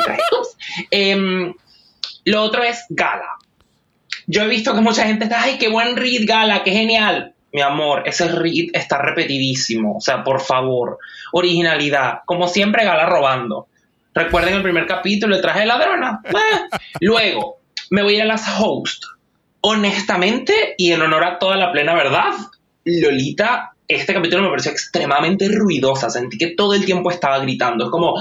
[0.90, 1.54] Em,
[2.26, 3.38] lo otro es Gala.
[4.26, 7.32] Yo he visto que mucha gente está, ay, qué buen read, Gala, qué genial.
[7.52, 9.96] Mi amor, ese read está repetidísimo.
[9.96, 10.98] O sea, por favor,
[11.32, 12.18] originalidad.
[12.26, 13.68] Como siempre, Gala robando.
[14.16, 16.22] Recuerden el primer capítulo, le traje ladrona.
[16.24, 16.78] Eh.
[17.00, 17.60] Luego,
[17.90, 19.04] me voy a las host.
[19.60, 22.32] Honestamente, y en honor a toda la plena verdad,
[22.84, 26.08] Lolita, este capítulo me pareció extremadamente ruidosa.
[26.08, 27.84] Sentí que todo el tiempo estaba gritando.
[27.84, 28.14] Es como,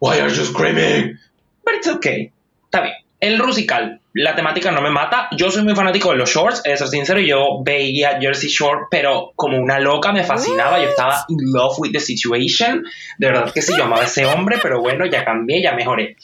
[0.00, 1.18] Why are you screaming?
[1.64, 2.30] But it's okay.
[2.66, 2.94] Está bien.
[3.20, 5.28] El Rusical, la temática no me mata.
[5.36, 7.20] Yo soy muy fanático de los shorts, de ser sincero.
[7.20, 10.82] Yo veía Jersey Shore, pero como una loca me fascinaba.
[10.82, 12.82] Yo estaba in love with the situation.
[13.18, 16.16] De verdad que sí, yo amaba a ese hombre, pero bueno, ya cambié, ya mejoré.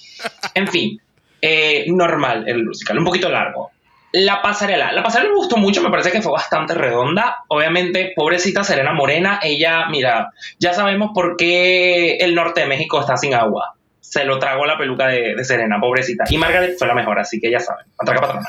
[0.54, 0.98] En fin,
[1.42, 3.70] eh, normal el Rusical, un poquito largo.
[4.12, 4.90] La pasarela.
[4.92, 7.44] La pasarela me gustó mucho, me parece que fue bastante redonda.
[7.48, 13.18] Obviamente, pobrecita Serena Morena, ella, mira, ya sabemos por qué el norte de México está
[13.18, 13.75] sin agua.
[14.16, 16.24] Se lo tragó la peluca de, Serena, pobrecita.
[16.30, 17.84] Y Margaret fue la mejor, así que ya saben.
[17.98, 18.48] Atraca patrona.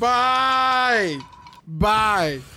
[0.00, 1.18] Bye.
[1.64, 2.53] Bye.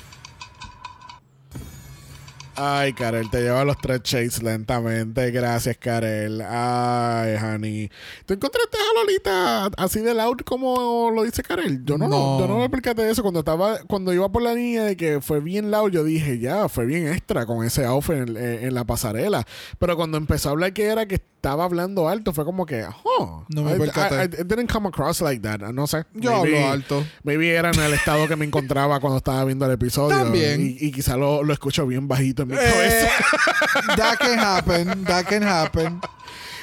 [2.59, 5.29] Ay, Karel, te lleva los tres shades lentamente.
[5.29, 6.41] Gracias, Karel.
[6.41, 7.91] Ay, honey.
[8.25, 11.85] ¿Tú encontraste a Lolita así de loud como lo dice Karel?
[11.85, 12.39] Yo no, No.
[12.39, 13.21] yo no me explicaste de eso.
[13.21, 16.67] Cuando estaba, cuando iba por la línea de que fue bien loud, yo dije, ya,
[16.67, 19.45] fue bien extra con ese outfit en, en- en la pasarela.
[19.77, 23.45] Pero cuando empezó a hablar que era que estaba hablando alto, fue como que, oh.
[23.49, 24.15] No me I- percaté.
[24.15, 25.59] I- I- it didn't come across like that.
[25.59, 26.05] No sé.
[26.15, 27.05] Yo hablo alto.
[27.23, 30.17] Maybe era en el estado que me encontraba cuando estaba viendo el episodio.
[30.17, 30.59] También.
[30.61, 33.95] Y, y quizá lo, lo escucho bien bajito en mi Eh, cabeza.
[33.95, 35.03] that can happen.
[35.05, 35.99] That can happen.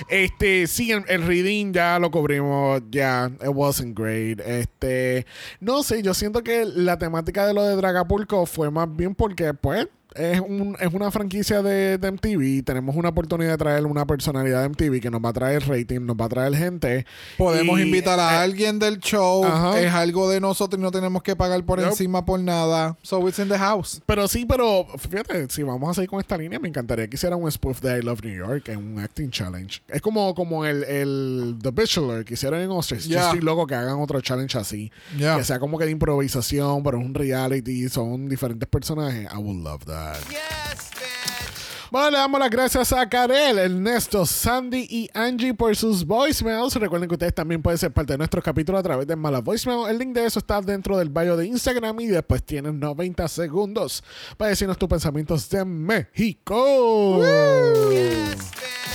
[0.08, 4.40] Este, sí, el, el reading ya lo cubrimos, ya, it wasn't great.
[4.40, 5.24] Este,
[5.60, 9.54] no sé, yo siento que la temática de lo de Dragapulco fue más bien porque,
[9.54, 12.64] pues, es, un, es una franquicia de, de MTV.
[12.64, 16.00] Tenemos una oportunidad de traer una personalidad de MTV que nos va a traer rating,
[16.00, 17.06] nos va a traer gente.
[17.38, 19.44] Podemos Y, invitar a eh, alguien del show.
[19.44, 19.80] Ajá.
[19.80, 22.96] Es algo de nosotros y no tenemos que pagar por encima por nada.
[23.02, 24.00] So it's in the house.
[24.06, 27.36] Pero sí, pero fíjate, si vamos a seguir con esta línea, me encantaría que hiciera
[27.36, 29.82] un spoof de I Love New York en un acting challenge.
[29.88, 33.02] Es como, como el, el The Bachelor que hicieron en Ostrich.
[33.08, 33.26] Yo Yeah.
[33.26, 34.90] estoy loco que hagan otro challenge así.
[35.16, 35.36] Yeah.
[35.36, 39.28] Que sea como que de improvisación, pero es un reality, son diferentes personajes.
[39.32, 40.03] I would love that.
[40.30, 40.93] Yes.
[41.94, 46.74] Bueno, le damos las gracias a Karel, Ernesto, Sandy y Angie por sus voicemails.
[46.74, 49.88] Recuerden que ustedes también pueden ser parte de nuestros capítulos a través de Mala Voicemail.
[49.88, 54.02] El link de eso está dentro del bio de Instagram y después tienen 90 segundos
[54.36, 57.22] para decirnos tus pensamientos de México.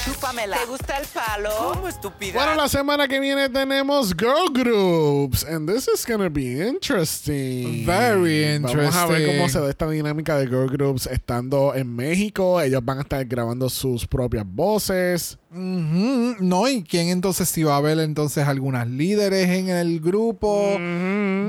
[0.03, 0.57] Chúpamela.
[0.57, 1.49] ¿Te gusta el palo?
[1.73, 2.33] ¿Cómo estúpida?
[2.33, 5.45] Bueno, la semana que viene tenemos girl groups.
[5.45, 7.85] And this is gonna be interesting.
[7.85, 9.37] Very Vamos a ver interesting.
[9.37, 12.59] cómo se da esta dinámica de girl groups estando en México.
[12.61, 15.37] Ellos van a estar grabando sus propias voces.
[15.51, 20.77] No, y quién entonces si va a haber entonces algunas líderes en el grupo.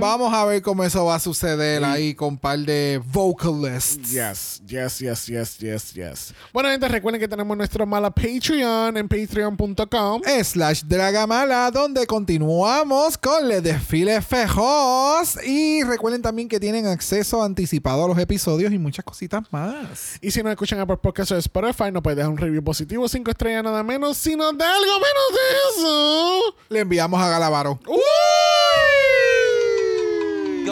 [0.00, 4.10] Vamos a ver cómo eso va a suceder ahí con un par de vocalists.
[4.10, 6.34] Yes, yes, yes, yes, yes, yes.
[6.52, 10.22] Bueno, gente, recuerden que tenemos nuestro mala Patreon en patreon.com.
[10.44, 15.38] Slash Dragamala, donde continuamos con el desfile fejos.
[15.44, 20.18] Y recuerden también que tienen acceso anticipado a los episodios y muchas cositas más.
[20.22, 23.30] Y si nos escuchan por podcast o Spotify, nos pueden dejar un review positivo, 5
[23.30, 24.16] estrellas nada menos.
[24.16, 26.54] Si nos da algo menos de eso.
[26.68, 27.78] Le enviamos a Galavaro.
[27.86, 27.94] Yo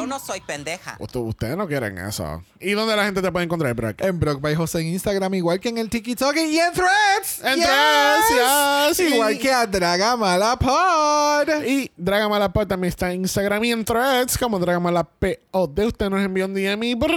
[0.09, 0.97] no soy pendeja.
[0.99, 2.43] Usted- Ustedes no quieren eso.
[2.59, 4.01] ¿Y dónde la gente te puede encontrar, Brock?
[4.01, 7.41] En Brock by José en Instagram, igual que en el TikTok y en Threads.
[7.45, 9.01] En Threads, yes.
[9.13, 11.65] Igual que a Dragamala Pod.
[11.67, 15.37] Y Dragamalapod también está en Instagram y en Threads como Dragamalapod.
[15.53, 17.13] Usted nos envió un DM y Brock,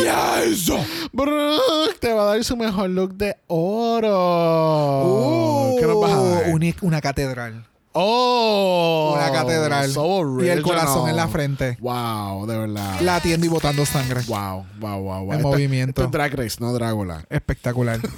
[0.00, 0.70] Yes.
[1.12, 5.04] Brock te va a dar su mejor look de oro.
[5.04, 6.50] Uh, ¿Qué nos vas a dar?
[6.50, 7.64] Una, una catedral.
[8.00, 9.90] Oh, una catedral.
[9.90, 11.76] so y el corazón en la frente.
[11.80, 13.00] Wow, de verdad.
[13.00, 14.20] Latiendo y botando sangre.
[14.26, 15.32] Wow, wow, wow, wow.
[15.32, 16.02] En Esto- movimiento.
[16.02, 17.24] Esto es Drag Race, no Drácula.
[17.30, 18.00] Espectacular.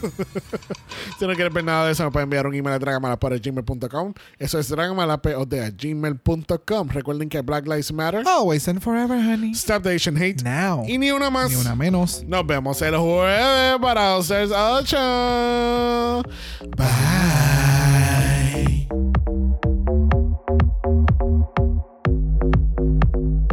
[1.18, 4.14] Si no quieres ver nada de eso, me pueden enviar un email a dragamalapod.gmail.com.
[4.38, 6.88] Eso es dragamalapod.gmail.com.
[6.88, 8.24] Recuerden que Black Lives Matter.
[8.26, 9.52] Always and forever, honey.
[9.54, 10.42] Stop the Asian Hate.
[10.42, 10.84] Now.
[10.88, 11.50] Y ni una más.
[11.50, 12.22] Ni una menos.
[12.26, 16.22] Nos vemos el jueves para hacer 8.
[16.76, 17.79] Bye.